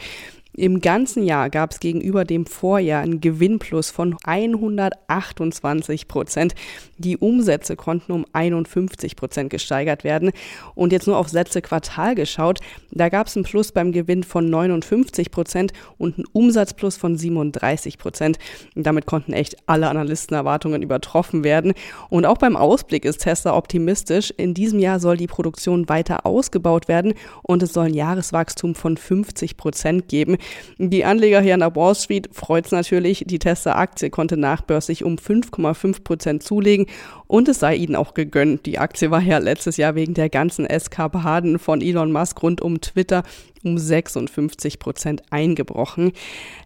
Im 0.60 0.82
ganzen 0.82 1.22
Jahr 1.22 1.48
gab 1.48 1.70
es 1.70 1.80
gegenüber 1.80 2.26
dem 2.26 2.44
Vorjahr 2.44 3.00
einen 3.00 3.22
Gewinnplus 3.22 3.88
von 3.90 4.14
128 4.24 6.06
Prozent. 6.06 6.54
Die 6.98 7.16
Umsätze 7.16 7.76
konnten 7.76 8.12
um 8.12 8.26
51 8.34 9.16
Prozent 9.16 9.48
gesteigert 9.48 10.04
werden. 10.04 10.32
Und 10.74 10.92
jetzt 10.92 11.06
nur 11.06 11.16
auf 11.16 11.32
letzte 11.32 11.62
Quartal 11.62 12.14
geschaut, 12.14 12.58
da 12.90 13.08
gab 13.08 13.28
es 13.28 13.36
einen 13.36 13.46
Plus 13.46 13.72
beim 13.72 13.90
Gewinn 13.90 14.22
von 14.22 14.50
59 14.50 15.30
Prozent 15.30 15.72
und 15.96 16.18
einen 16.18 16.26
Umsatzplus 16.30 16.98
von 16.98 17.16
37 17.16 17.96
Prozent. 17.96 18.38
Damit 18.74 19.06
konnten 19.06 19.32
echt 19.32 19.56
alle 19.64 19.88
Analystenerwartungen 19.88 20.82
übertroffen 20.82 21.42
werden. 21.42 21.72
Und 22.10 22.26
auch 22.26 22.36
beim 22.36 22.56
Ausblick 22.56 23.06
ist 23.06 23.22
Tesla 23.22 23.56
optimistisch. 23.56 24.30
In 24.36 24.52
diesem 24.52 24.78
Jahr 24.78 25.00
soll 25.00 25.16
die 25.16 25.26
Produktion 25.26 25.88
weiter 25.88 26.26
ausgebaut 26.26 26.86
werden 26.86 27.14
und 27.42 27.62
es 27.62 27.72
soll 27.72 27.86
ein 27.86 27.94
Jahreswachstum 27.94 28.74
von 28.74 28.98
50 28.98 29.56
Prozent 29.56 30.06
geben. 30.08 30.36
Die 30.78 31.04
Anleger 31.04 31.40
hier 31.40 31.54
an 31.54 31.60
der 31.60 31.74
Wall 31.76 31.94
Street 31.94 32.28
freut 32.32 32.66
es 32.66 32.72
natürlich. 32.72 33.24
Die 33.26 33.38
Tesla-Aktie 33.38 34.10
konnte 34.10 34.36
nachbörslich 34.36 35.04
um 35.04 35.16
5,5 35.16 36.02
Prozent 36.02 36.42
zulegen 36.42 36.86
und 37.26 37.48
es 37.48 37.60
sei 37.60 37.76
ihnen 37.76 37.96
auch 37.96 38.14
gegönnt. 38.14 38.66
Die 38.66 38.78
Aktie 38.78 39.10
war 39.10 39.20
ja 39.20 39.38
letztes 39.38 39.76
Jahr 39.76 39.94
wegen 39.94 40.14
der 40.14 40.28
ganzen 40.28 40.66
Eskapaden 40.66 41.58
von 41.58 41.80
Elon 41.80 42.12
Musk 42.12 42.42
rund 42.42 42.60
um 42.60 42.80
Twitter 42.80 43.22
um 43.64 43.78
56 43.78 44.78
Prozent 44.78 45.22
eingebrochen. 45.30 46.12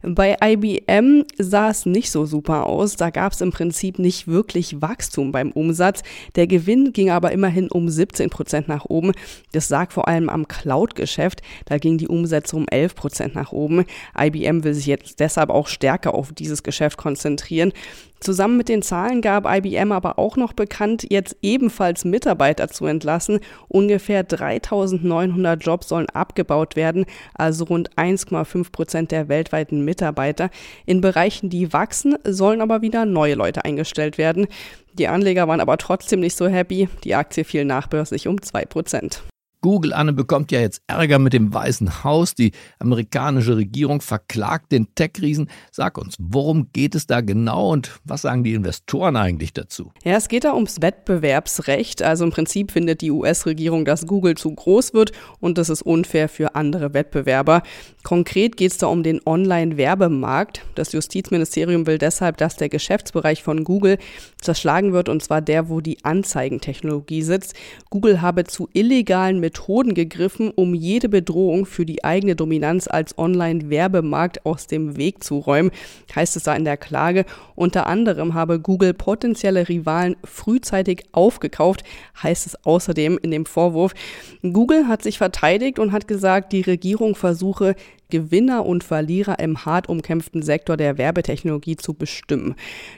Bei 0.03 0.37
IBM 0.43 1.25
sah 1.39 1.71
es 1.71 1.87
nicht 1.87 2.11
so 2.11 2.27
super 2.27 2.67
aus. 2.67 2.97
Da 2.97 3.11
gab 3.11 3.33
es 3.33 3.41
im 3.41 3.51
Prinzip 3.51 3.99
nicht 3.99 4.29
wirklich 4.29 4.81
Wachstum 4.81 5.33
beim 5.33 5.51
Umsatz. 5.51 6.03
Der 6.37 6.47
Gewinn 6.47 6.93
ging 6.93 7.11
aber 7.11 7.33
immerhin 7.33 7.71
um 7.71 7.89
17 7.89 8.31
Prozent 8.31 8.69
nach 8.69 8.85
oben. 8.85 9.13
Das 9.53 9.71
lag 9.71 9.91
vor 9.91 10.09
allem 10.09 10.29
am 10.29 10.49
Cloud-Geschäft. 10.49 11.43
Da 11.67 11.79
ging 11.79 11.99
die 11.99 12.09
Umsätze 12.09 12.57
um 12.57 12.67
11 12.69 12.95
Prozent 12.95 13.35
nach 13.35 13.53
oben. 13.53 13.85
IBM 14.19 14.65
will 14.65 14.75
sich 14.75 14.87
jetzt 14.87 15.21
deshalb 15.21 15.51
auch 15.51 15.69
stärker 15.69 16.15
auf 16.15 16.33
dieses 16.33 16.63
Geschäft 16.63 16.97
konzentrieren. 16.97 17.73
Zusammen 18.21 18.57
mit 18.57 18.71
den 18.71 18.81
Zahlen 18.81 19.21
gab 19.21 19.45
IBM 19.47 19.93
aber 19.93 20.19
auch 20.19 20.37
noch 20.37 20.55
bekannt, 20.55 21.07
jetzt 21.11 21.37
ebenfalls 21.43 22.07
Mitarbeiter 22.07 22.69
zu 22.69 22.87
entlassen. 22.87 23.41
Ungefähr 23.69 24.23
3900 24.23 25.63
Jobs 25.63 25.89
sollen 25.89 26.09
abgebaut 26.09 26.75
werden, 26.75 27.05
also 27.35 27.65
rund 27.65 27.95
1,5 27.97 28.73
Prozent 28.73 29.11
der 29.11 29.29
weltweiten 29.29 29.85
Mitarbeiter. 29.85 30.49
In 30.87 31.03
Bereichen, 31.03 31.51
die 31.51 31.73
wachsen, 31.73 32.17
sollen 32.25 32.63
aber 32.63 32.81
wieder 32.81 33.05
neue 33.05 33.35
Leute 33.35 33.65
eingestellt 33.65 34.17
werden. 34.17 34.47
Die 34.95 35.09
Anleger 35.09 35.47
waren 35.49 35.61
aber 35.61 35.77
trotzdem 35.77 36.21
nicht 36.21 36.37
so 36.37 36.47
happy. 36.47 36.89
Die 37.03 37.15
Aktie 37.15 37.45
fiel 37.45 37.65
nachbörslich 37.65 38.27
um 38.29 38.41
2 38.41 38.65
Prozent. 38.65 39.23
Google, 39.65 39.95
Anne, 39.95 40.13
bekommt 40.13 40.53
ja 40.53 40.61
jetzt 40.61 40.83
Ärger 40.89 41.19
mit 41.19 41.33
dem 41.33 41.55
Weißen 41.55 42.05
Haus. 42.05 42.35
Die 42.35 42.53
amerikanische 42.81 43.57
Regierung 43.57 44.03
verklagt 44.03 44.73
den 44.73 44.95
Tech-Riesen. 44.95 45.49
Sag 45.73 45.97
uns, 45.97 46.17
worum 46.19 46.69
geht 46.75 46.95
es 46.95 47.07
da 47.07 47.23
genau 47.23 47.73
und 47.73 47.99
was 48.05 48.21
sagen 48.21 48.45
die 48.45 48.53
Investoren 48.53 49.17
eigentlich 49.17 49.55
dazu? 49.55 49.91
Ja, 50.05 50.17
es 50.19 50.29
geht 50.29 50.45
da 50.45 50.53
ums 50.53 50.83
Wettbewerbsrecht. 50.83 52.03
Also 52.03 52.25
im 52.25 52.31
Prinzip 52.31 52.73
findet 52.73 53.01
die 53.01 53.11
US-Regierung, 53.11 53.87
dass 53.87 54.07
Google 54.07 54.35
zu 54.35 54.55
groß 54.55 54.93
wird 54.93 55.13
und 55.41 55.57
das 55.57 55.71
ist 55.71 55.81
unfair 55.81 56.29
für 56.29 56.57
andere 56.57 56.93
Wettbewerber. 56.93 57.63
Konkret 58.03 58.59
geht 58.59 58.73
es 58.73 58.77
da 58.77 58.89
um 58.89 59.03
den 59.03 59.23
Online-Werbemarkt. 59.25 60.61
Das 60.75 60.93
Justizministerium 60.93 61.87
will 61.87 61.97
deshalb, 61.97 62.37
dass 62.37 62.57
der 62.57 62.69
Geschäftsbereich 62.69 63.43
von 63.43 63.65
Google 63.65 63.97
zerschlagen 64.39 64.93
wird 64.93 65.09
und 65.09 65.23
zwar 65.23 65.41
der, 65.41 65.71
wo 65.71 65.81
die 65.81 66.05
Anzeigentechnologie 66.05 67.23
sitzt. 67.23 67.55
Google 67.89 68.21
habe 68.21 68.45
zu 68.45 68.69
illegalen 68.75 69.41
Methoden 69.41 69.54
Methoden 69.55 69.95
gegriffen, 69.95 70.51
um 70.51 70.75
jede 70.75 71.09
Bedrohung 71.09 71.65
für 71.65 71.87
die 71.87 72.03
eigene 72.03 72.35
Dominanz 72.35 72.89
als 72.89 73.17
Online-Werbemarkt 73.17 74.45
aus 74.45 74.67
dem 74.67 74.97
Weg 74.97 75.23
zu 75.23 75.39
räumen, 75.39 75.71
heißt 76.15 76.37
es 76.37 76.43
da 76.43 76.57
in 76.57 76.65
der 76.65 76.77
Klage. 76.77 77.25
Unter 77.55 77.87
anderem 77.87 78.35
habe 78.35 78.59
Google 78.59 78.95
potenzielle 78.95 79.69
Rivalen 79.69 80.17
frühzeitig 80.25 81.05
aufgekauft, 81.13 81.85
heißt 82.21 82.47
es 82.47 82.65
außerdem 82.65 83.17
in 83.23 83.31
dem 83.31 83.47
Vorwurf. 83.47 83.95
Google 84.43 84.89
hat 84.89 85.03
sich 85.03 85.19
verteidigt 85.19 85.79
und 85.79 85.93
hat 85.93 86.09
gesagt, 86.09 86.53
die 86.53 86.63
Regierung 86.63 87.15
versuche, 87.15 87.77
Gewinner 88.11 88.67
und 88.67 88.85
Verlierer 88.85 89.39
im 89.39 89.65
hart 89.65 89.89
umkämpften 89.89 90.43
Sektor 90.43 90.77
der 90.77 90.99
Werbetechnologie 90.99 91.77
zu 91.77 91.95
bestimmen. 91.95 92.55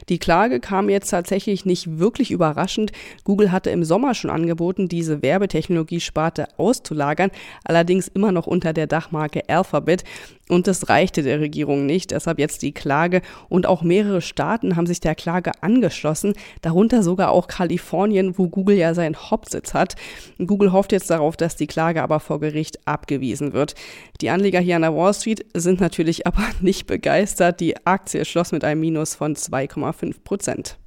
Die 0.09 0.19
Klage 0.19 0.61
kam 0.61 0.89
jetzt 0.89 1.11
tatsächlich 1.11 1.65
nicht 1.65 1.99
wirklich 1.99 2.31
überraschend. 2.31 2.93
Google 3.25 3.53
hatte 3.53 3.71
im 3.71 3.85
Sommer 3.85 4.15
schon 4.15 4.31
angeboten, 4.31 4.89
diese 4.89 5.23
Werbetechnologiesparte 5.23 6.49
auszulagern, 6.59 7.31
allerdings 7.65 8.09
immer 8.09 8.33
noch 8.33 8.47
unter 8.47 8.73
der 8.73 8.87
Dachmarke 8.87 9.49
Alphabet. 9.49 10.05
Und 10.49 10.69
das 10.69 10.89
reichte 10.89 11.23
der 11.25 11.41
Regierung 11.41 11.87
nicht, 11.87 12.13
deshalb 12.13 12.39
jetzt 12.39 12.63
die 12.63 12.73
Klage. 12.73 13.21
Und 13.49 13.67
auch 13.67 13.83
mehrere 13.83 14.21
Staaten 14.21 14.77
haben 14.77 14.87
sich 14.87 15.01
der 15.01 15.17
Klage 15.17 15.51
angeschlossen, 15.61 16.35
darunter 16.63 17.03
sogar 17.03 17.31
auch 17.31 17.49
Kalifornien, 17.49 18.39
wo 18.39 18.49
Google 18.49 18.77
ja 18.77 18.95
seinen 18.95 19.17
Hauptsitz 19.17 19.75
hat. 19.75 19.97
Google 20.39 20.73
hofft 20.73 20.93
jetzt 20.93 21.11
darauf, 21.11 21.37
dass 21.37 21.57
die 21.57 21.67
Klage 21.67 22.03
aber 22.03 22.21
vor 22.21 22.39
Gericht 22.39 22.87
abgewiesen 22.87 23.53
wird. 23.53 23.75
Die 24.21 24.31
Anleger 24.31 24.61
hier 24.61 24.77
an 24.77 24.83
der 24.83 24.95
Wall 24.97 25.15
Street 25.15 25.45
sind 25.55 25.81
natürlich 25.81 26.27
aber 26.27 26.45
nicht 26.61 26.87
begeistert. 26.87 27.61
Die 27.61 27.87
Aktie 27.87 28.25
schloss 28.25 28.53
mit 28.53 28.65
einem 28.65 28.81
Minus 28.81 29.15
von 29.15 29.37
2,5 29.37 30.17
Prozent. 30.25 30.79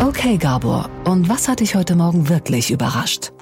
Okay, 0.00 0.36
Gabor, 0.36 0.90
und 1.04 1.28
was 1.28 1.48
hat 1.48 1.60
dich 1.60 1.74
heute 1.74 1.96
Morgen 1.96 2.28
wirklich 2.28 2.70
überrascht? 2.70 3.32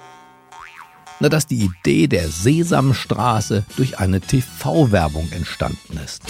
Na, 1.20 1.28
dass 1.28 1.46
die 1.46 1.64
Idee 1.64 2.06
der 2.06 2.28
Sesamstraße 2.28 3.64
durch 3.76 3.98
eine 3.98 4.20
TV-Werbung 4.20 5.30
entstanden 5.32 5.98
ist. 6.04 6.22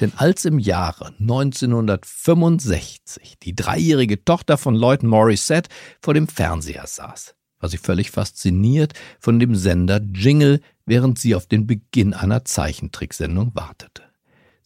Denn 0.00 0.12
als 0.16 0.46
im 0.46 0.58
Jahre 0.58 1.12
1965 1.20 3.36
die 3.42 3.54
dreijährige 3.54 4.24
Tochter 4.24 4.56
von 4.56 4.74
Lloyd 4.74 5.02
Morissette 5.02 5.68
vor 6.00 6.14
dem 6.14 6.26
Fernseher 6.26 6.86
saß, 6.86 7.34
war 7.58 7.68
sie 7.68 7.76
völlig 7.76 8.10
fasziniert 8.10 8.94
von 9.18 9.38
dem 9.38 9.54
Sender 9.54 10.00
Jingle, 10.00 10.62
während 10.86 11.18
sie 11.18 11.34
auf 11.34 11.46
den 11.46 11.66
Beginn 11.66 12.14
einer 12.14 12.46
Zeichentricksendung 12.46 13.54
wartete. 13.54 14.04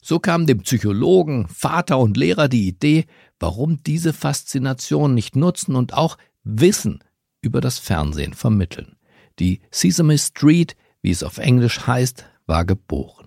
So 0.00 0.20
kam 0.20 0.46
dem 0.46 0.60
Psychologen, 0.60 1.48
Vater 1.48 1.98
und 1.98 2.16
Lehrer 2.16 2.48
die 2.48 2.68
Idee, 2.68 3.06
warum 3.40 3.82
diese 3.82 4.12
Faszination 4.12 5.14
nicht 5.14 5.34
nutzen 5.34 5.74
und 5.74 5.94
auch 5.94 6.16
Wissen 6.44 7.02
über 7.40 7.60
das 7.60 7.80
Fernsehen 7.80 8.34
vermitteln. 8.34 8.94
Die 9.40 9.62
Sesame 9.72 10.16
Street, 10.18 10.76
wie 11.02 11.10
es 11.10 11.24
auf 11.24 11.38
Englisch 11.38 11.86
heißt, 11.86 12.24
war 12.46 12.64
geboren. 12.64 13.23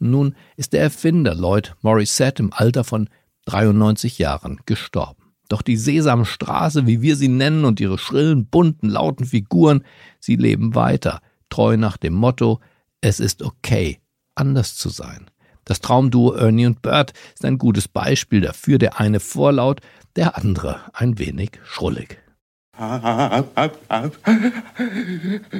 Nun 0.00 0.34
ist 0.56 0.72
der 0.72 0.82
Erfinder 0.82 1.34
Lloyd 1.34 1.74
Morissette 1.82 2.42
im 2.42 2.52
Alter 2.52 2.84
von 2.84 3.08
93 3.46 4.18
Jahren 4.18 4.60
gestorben. 4.66 5.32
Doch 5.48 5.62
die 5.62 5.76
Sesamstraße, 5.76 6.86
wie 6.86 7.02
wir 7.02 7.16
sie 7.16 7.28
nennen, 7.28 7.64
und 7.64 7.80
ihre 7.80 7.98
schrillen, 7.98 8.46
bunten, 8.46 8.88
lauten 8.88 9.26
Figuren, 9.26 9.84
sie 10.18 10.36
leben 10.36 10.74
weiter, 10.74 11.20
treu 11.50 11.76
nach 11.76 11.96
dem 11.96 12.14
Motto, 12.14 12.60
es 13.00 13.20
ist 13.20 13.42
okay, 13.42 14.00
anders 14.34 14.76
zu 14.76 14.88
sein. 14.88 15.30
Das 15.64 15.80
Traumduo 15.80 16.32
Ernie 16.32 16.66
und 16.66 16.82
Bert 16.82 17.12
ist 17.34 17.44
ein 17.44 17.58
gutes 17.58 17.88
Beispiel 17.88 18.40
dafür, 18.40 18.78
der 18.78 19.00
eine 19.00 19.20
vorlaut, 19.20 19.80
der 20.16 20.36
andere 20.36 20.80
ein 20.92 21.18
wenig 21.18 21.52
schrullig. 21.64 22.23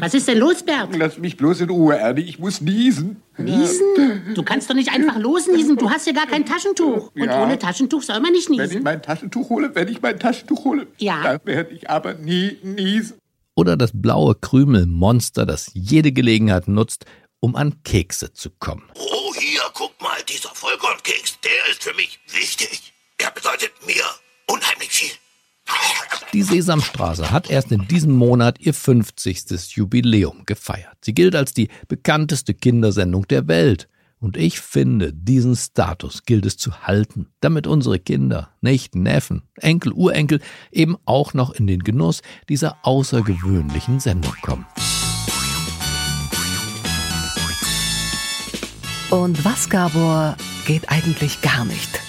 Was 0.00 0.14
ist 0.14 0.27
denn 0.29 0.38
los, 0.38 0.62
Bert? 0.64 0.96
Lass 0.96 1.18
mich 1.18 1.37
bloß 1.37 1.61
in 1.62 1.70
Ruhe, 1.70 1.96
Ernie. 1.96 2.22
Ich 2.22 2.38
muss 2.38 2.61
niesen. 2.61 3.22
Niesen? 3.38 4.35
Du 4.35 4.42
kannst 4.42 4.68
doch 4.68 4.74
nicht 4.74 4.90
einfach 4.92 5.16
losniesen. 5.18 5.77
Du 5.77 5.90
hast 5.90 6.07
ja 6.07 6.12
gar 6.12 6.27
kein 6.27 6.44
Taschentuch. 6.44 7.11
Und 7.14 7.24
Ja. 7.24 7.42
ohne 7.42 7.59
Taschentuch 7.59 8.03
soll 8.03 8.20
man 8.20 8.33
nicht 8.33 8.48
Wenn 8.48 8.55
ich 8.61 8.61
niesen. 8.70 8.83
mein 8.83 9.00
Taschentuch 9.03 9.48
hole, 9.50 9.74
wenn 9.74 9.88
ich 9.88 10.03
mein 10.03 10.18
Taschentuch 10.18 10.64
hole, 10.64 10.87
Ja. 10.98 11.22
dann 11.22 11.40
werde 11.44 11.70
ich 11.74 11.88
aber 11.88 12.14
nie 12.14 12.59
niesen. 12.62 13.16
Oder 13.57 13.77
das 13.77 13.92
blaue 13.94 14.35
Krümelmonster, 14.35 15.46
das 15.46 15.70
jede 15.74 16.11
Gelegenheit 16.11 16.66
nutzt, 16.66 17.05
um 17.40 17.55
an 17.55 17.83
Kekse 17.85 18.33
zu 18.33 18.50
kommen. 18.50 18.83
Oh, 18.96 19.33
hier, 19.38 19.61
guck 19.74 19.92
mal, 20.03 20.18
dieser 20.29 20.48
Vollkornkeks, 20.55 21.38
der 21.44 21.70
ist 21.70 21.85
für 21.85 21.94
mich 21.94 22.18
wichtig. 22.33 22.92
Er 23.18 23.31
bedeutet 23.31 23.70
mir 23.87 24.03
unheimlich 24.48 24.90
viel. 24.90 25.11
Die 26.35 26.42
Sesamstraße 26.42 27.31
hat 27.31 27.48
erst 27.48 27.70
in 27.70 27.87
diesem 27.87 28.12
Monat 28.12 28.59
ihr 28.59 28.74
50. 28.74 29.77
Jubiläum 29.77 30.42
gefeiert. 30.46 30.96
Sie 31.00 31.14
gilt 31.14 31.37
als 31.37 31.55
die 31.55 31.68
bekannteste 31.87 32.55
Kindersendung 32.55 33.29
der 33.29 33.46
Welt. 33.46 33.88
Und 34.18 34.37
ich 34.37 34.59
finde, 34.59 35.12
diesen 35.12 35.55
Status 35.55 36.24
gilt 36.24 36.44
es 36.44 36.57
zu 36.57 36.81
halten, 36.81 37.29
damit 37.40 37.68
unsere 37.68 38.00
Kinder, 38.00 38.48
Nichten, 38.62 39.03
Neffen, 39.03 39.42
Enkel, 39.57 39.92
Urenkel 39.92 40.40
eben 40.72 40.96
auch 41.05 41.35
noch 41.35 41.53
in 41.53 41.68
den 41.68 41.85
Genuss 41.85 42.22
dieser 42.48 42.79
außergewöhnlichen 42.83 44.00
Sendung 44.00 44.35
kommen. 44.42 44.66
Und 49.11 49.44
was, 49.44 49.68
Gabor, 49.68 50.37
geht 50.66 50.88
eigentlich 50.88 51.42
gar 51.42 51.64
nicht? 51.64 52.00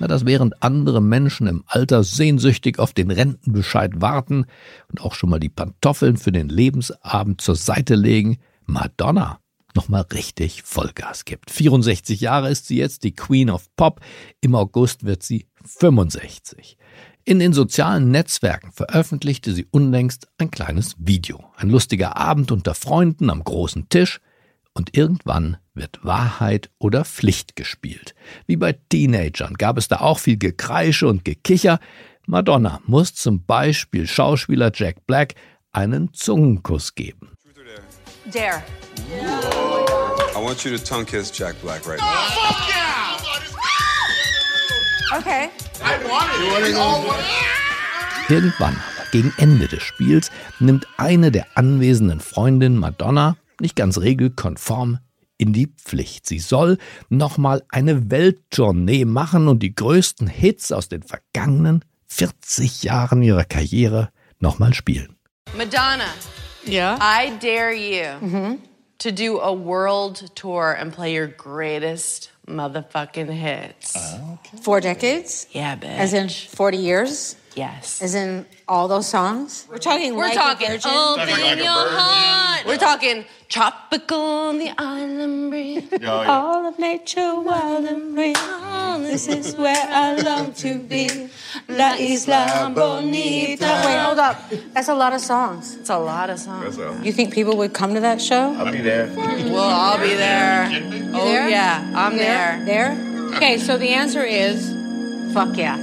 Na, 0.00 0.06
dass 0.06 0.26
während 0.26 0.62
andere 0.62 1.02
Menschen 1.02 1.46
im 1.46 1.64
Alter 1.66 2.04
sehnsüchtig 2.04 2.78
auf 2.78 2.92
den 2.92 3.10
Rentenbescheid 3.10 4.00
warten 4.00 4.46
und 4.88 5.00
auch 5.00 5.14
schon 5.14 5.30
mal 5.30 5.40
die 5.40 5.48
Pantoffeln 5.48 6.16
für 6.16 6.32
den 6.32 6.48
Lebensabend 6.48 7.40
zur 7.40 7.56
Seite 7.56 7.94
legen, 7.94 8.38
Madonna 8.64 9.40
nochmal 9.74 10.06
richtig 10.12 10.62
Vollgas 10.62 11.24
gibt. 11.24 11.50
64 11.50 12.20
Jahre 12.20 12.50
ist 12.50 12.66
sie 12.66 12.76
jetzt, 12.76 13.04
die 13.04 13.14
Queen 13.14 13.50
of 13.50 13.74
Pop. 13.76 14.00
Im 14.40 14.54
August 14.54 15.04
wird 15.04 15.22
sie 15.22 15.46
65. 15.64 16.76
In 17.24 17.38
den 17.38 17.52
sozialen 17.52 18.10
Netzwerken 18.10 18.72
veröffentlichte 18.72 19.52
sie 19.52 19.66
unlängst 19.70 20.28
ein 20.38 20.50
kleines 20.50 20.96
Video. 20.98 21.44
Ein 21.56 21.70
lustiger 21.70 22.16
Abend 22.16 22.50
unter 22.50 22.74
Freunden 22.74 23.30
am 23.30 23.44
großen 23.44 23.88
Tisch. 23.88 24.20
Und 24.74 24.96
irgendwann 24.96 25.56
wird 25.74 25.98
Wahrheit 26.04 26.70
oder 26.78 27.04
Pflicht 27.04 27.56
gespielt. 27.56 28.14
Wie 28.46 28.56
bei 28.56 28.72
Teenagern 28.88 29.54
gab 29.54 29.78
es 29.78 29.88
da 29.88 30.00
auch 30.00 30.18
viel 30.18 30.38
Gekreische 30.38 31.08
und 31.08 31.24
Gekicher. 31.24 31.80
Madonna 32.26 32.80
muss 32.86 33.14
zum 33.14 33.44
Beispiel 33.44 34.06
Schauspieler 34.06 34.70
Jack 34.74 35.06
Black 35.06 35.34
einen 35.72 36.12
Zungenkuss 36.12 36.94
geben. 36.94 37.32
Dare. 38.32 38.62
I 40.36 40.40
want 40.40 40.62
you 40.64 40.76
to 40.76 40.84
tongue 40.84 41.06
kiss 41.06 41.32
Jack 41.36 41.60
Black 41.62 41.86
right 41.86 41.98
now. 41.98 42.06
Okay. 45.16 45.48
Irgendwann, 48.28 48.74
aber 48.74 49.10
gegen 49.10 49.32
Ende 49.38 49.66
des 49.68 49.82
Spiels, 49.82 50.30
nimmt 50.60 50.86
eine 50.98 51.30
der 51.30 51.46
anwesenden 51.54 52.20
Freundinnen 52.20 52.76
Madonna, 52.76 53.36
nicht 53.60 53.76
ganz 53.76 53.98
regelkonform, 53.98 54.98
in 55.36 55.52
die 55.52 55.68
Pflicht. 55.68 56.26
Sie 56.26 56.40
soll 56.40 56.78
nochmal 57.08 57.62
eine 57.68 58.10
Welttournee 58.10 59.04
machen 59.04 59.46
und 59.48 59.60
die 59.62 59.74
größten 59.74 60.26
Hits 60.26 60.72
aus 60.72 60.88
den 60.88 61.02
vergangenen 61.02 61.84
40 62.08 62.82
Jahren 62.82 63.22
ihrer 63.22 63.44
Karriere 63.44 64.10
nochmal 64.40 64.74
spielen. 64.74 65.16
Madonna. 65.56 66.06
Yeah. 66.66 66.98
I 67.00 67.30
dare 67.40 67.72
you 67.72 68.58
to 68.98 69.10
do 69.12 69.38
a 69.40 69.52
world 69.52 70.34
tour 70.34 70.76
and 70.78 70.92
play 70.92 71.16
your 71.16 71.28
greatest 71.28 72.30
motherfucking 72.46 73.30
hits. 73.30 73.96
Four 74.62 74.80
decades? 74.80 75.46
Yeah, 75.52 75.76
bitch. 75.76 75.98
As 75.98 76.12
in 76.12 76.28
40 76.28 76.76
years? 76.78 77.36
Yes. 77.54 78.02
As 78.02 78.14
in 78.14 78.44
all 78.66 78.88
those 78.88 79.06
songs? 79.08 79.66
We're 79.70 79.78
talking 79.78 80.14
We're 80.14 80.26
like 80.28 80.34
talking 80.34 80.68
a 80.68 80.72
virgin. 80.72 80.90
open 80.90 81.58
your 81.58 81.88
heart. 81.90 82.47
We're 82.66 82.76
talking 82.78 83.24
tropical 83.48 84.20
on 84.20 84.58
the 84.58 84.70
island 84.78 85.50
breeze. 85.50 85.84
All 86.06 86.66
of 86.66 86.78
nature 86.78 87.40
wild 87.40 87.84
and 87.84 88.14
free. 88.14 88.34
This 89.10 89.28
is 89.28 89.56
where 89.56 89.86
I 89.88 90.16
long 90.16 90.52
to 90.54 90.78
be. 90.78 91.28
La 91.68 91.94
Isla 91.96 92.70
Bonita. 92.74 93.82
Wait, 93.86 93.98
hold 93.98 94.18
up. 94.18 94.36
That's 94.74 94.88
a 94.88 94.94
lot 94.94 95.12
of 95.12 95.20
songs. 95.20 95.76
It's 95.76 95.90
a 95.90 95.98
lot 95.98 96.30
of 96.30 96.38
songs. 96.38 96.78
You 97.02 97.12
think 97.12 97.32
people 97.32 97.56
would 97.56 97.72
come 97.72 97.94
to 97.94 98.00
that 98.00 98.20
show? 98.20 98.54
I'll 98.58 98.72
be 98.72 98.80
there. 98.80 99.08
Well, 99.16 99.60
I'll 99.60 100.00
be 100.00 100.14
there. 100.14 100.68
Oh 101.14 101.24
there? 101.24 101.48
yeah, 101.48 101.92
I'm 101.94 102.12
You 102.12 102.18
there. 102.18 102.62
There? 102.64 103.34
Okay, 103.36 103.58
so 103.58 103.78
the 103.78 103.90
answer 103.90 104.22
is 104.24 104.72
fuck 105.32 105.56
yeah. 105.56 105.76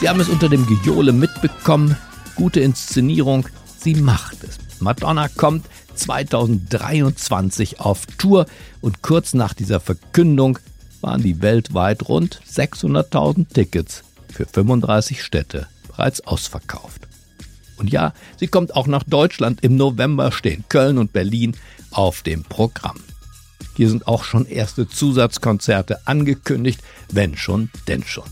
Sie 0.00 0.08
haben 0.08 0.20
es 0.20 0.28
unter 0.28 0.48
dem 0.48 0.66
Gejohle 0.66 1.12
mitbekommen. 1.12 1.96
Gute 2.34 2.60
Inszenierung, 2.60 3.48
sie 3.78 3.94
macht 3.94 4.44
es. 4.44 4.58
Madonna 4.80 5.28
kommt 5.28 5.66
2023 5.94 7.80
auf 7.80 8.06
Tour 8.18 8.46
und 8.80 9.02
kurz 9.02 9.34
nach 9.34 9.54
dieser 9.54 9.80
Verkündung 9.80 10.58
waren 11.00 11.22
die 11.22 11.42
weltweit 11.42 12.08
rund 12.08 12.40
600.000 12.48 13.46
Tickets 13.52 14.02
für 14.32 14.46
35 14.46 15.22
Städte 15.22 15.66
bereits 15.88 16.20
ausverkauft. 16.22 17.08
Und 17.76 17.90
ja, 17.90 18.14
sie 18.38 18.46
kommt 18.46 18.74
auch 18.76 18.86
nach 18.86 19.02
Deutschland. 19.02 19.62
Im 19.62 19.76
November 19.76 20.32
stehen 20.32 20.64
Köln 20.68 20.98
und 20.98 21.12
Berlin 21.12 21.56
auf 21.90 22.22
dem 22.22 22.44
Programm. 22.44 23.00
Hier 23.76 23.88
sind 23.88 24.06
auch 24.06 24.24
schon 24.24 24.46
erste 24.46 24.88
Zusatzkonzerte 24.88 26.06
angekündigt, 26.06 26.80
wenn 27.10 27.36
schon, 27.36 27.70
denn 27.88 28.04
schon. 28.04 28.28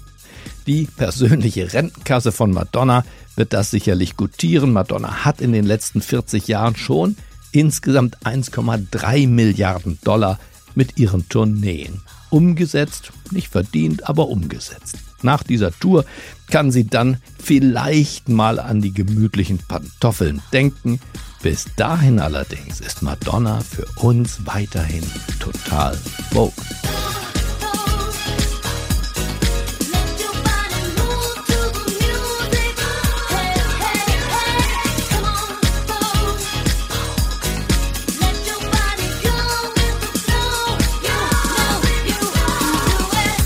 Die 0.66 0.86
persönliche 0.86 1.72
Rentenkasse 1.72 2.32
von 2.32 2.52
Madonna 2.52 3.04
wird 3.36 3.52
das 3.52 3.70
sicherlich 3.70 4.16
gutieren. 4.16 4.72
Madonna 4.72 5.24
hat 5.24 5.40
in 5.40 5.52
den 5.52 5.64
letzten 5.64 6.00
40 6.00 6.48
Jahren 6.48 6.76
schon 6.76 7.16
insgesamt 7.52 8.18
1,3 8.24 9.28
Milliarden 9.28 9.98
Dollar 10.04 10.38
mit 10.74 10.98
ihren 10.98 11.28
Tourneen 11.28 12.00
umgesetzt, 12.30 13.12
nicht 13.30 13.48
verdient, 13.48 14.08
aber 14.08 14.28
umgesetzt. 14.28 14.96
Nach 15.22 15.42
dieser 15.42 15.72
Tour 15.78 16.04
kann 16.48 16.70
sie 16.70 16.86
dann 16.86 17.18
vielleicht 17.38 18.28
mal 18.28 18.58
an 18.58 18.80
die 18.80 18.92
gemütlichen 18.92 19.58
Pantoffeln 19.58 20.40
denken. 20.52 21.00
Bis 21.42 21.66
dahin 21.76 22.20
allerdings 22.20 22.80
ist 22.80 23.02
Madonna 23.02 23.60
für 23.60 23.86
uns 23.96 24.46
weiterhin 24.46 25.04
total 25.38 25.96
Vogue. 26.30 26.52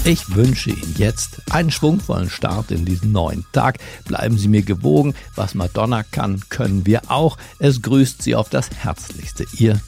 Ich 0.06 0.34
wünsche 0.34 0.68
Ihnen 0.68 0.94
jetzt 0.98 1.40
einen 1.50 1.70
schwungvollen 1.70 2.28
Start 2.28 2.70
in 2.70 2.84
diesen 2.84 3.12
neuen 3.12 3.46
Tag. 3.52 3.78
Bleiben 4.04 4.36
Sie 4.36 4.48
mir 4.48 4.60
gewogen. 4.60 5.14
Was 5.34 5.54
Madonna 5.54 6.02
kann, 6.02 6.42
können 6.50 6.84
wir 6.84 7.10
auch. 7.10 7.38
Es 7.58 7.80
grüßt 7.80 8.20
Sie 8.20 8.34
auf 8.34 8.50
das 8.50 8.68
Herzlichste. 8.70 9.46
Ihr 9.56 9.80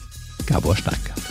Gabor 0.47 0.75
Steingart. 0.75 1.21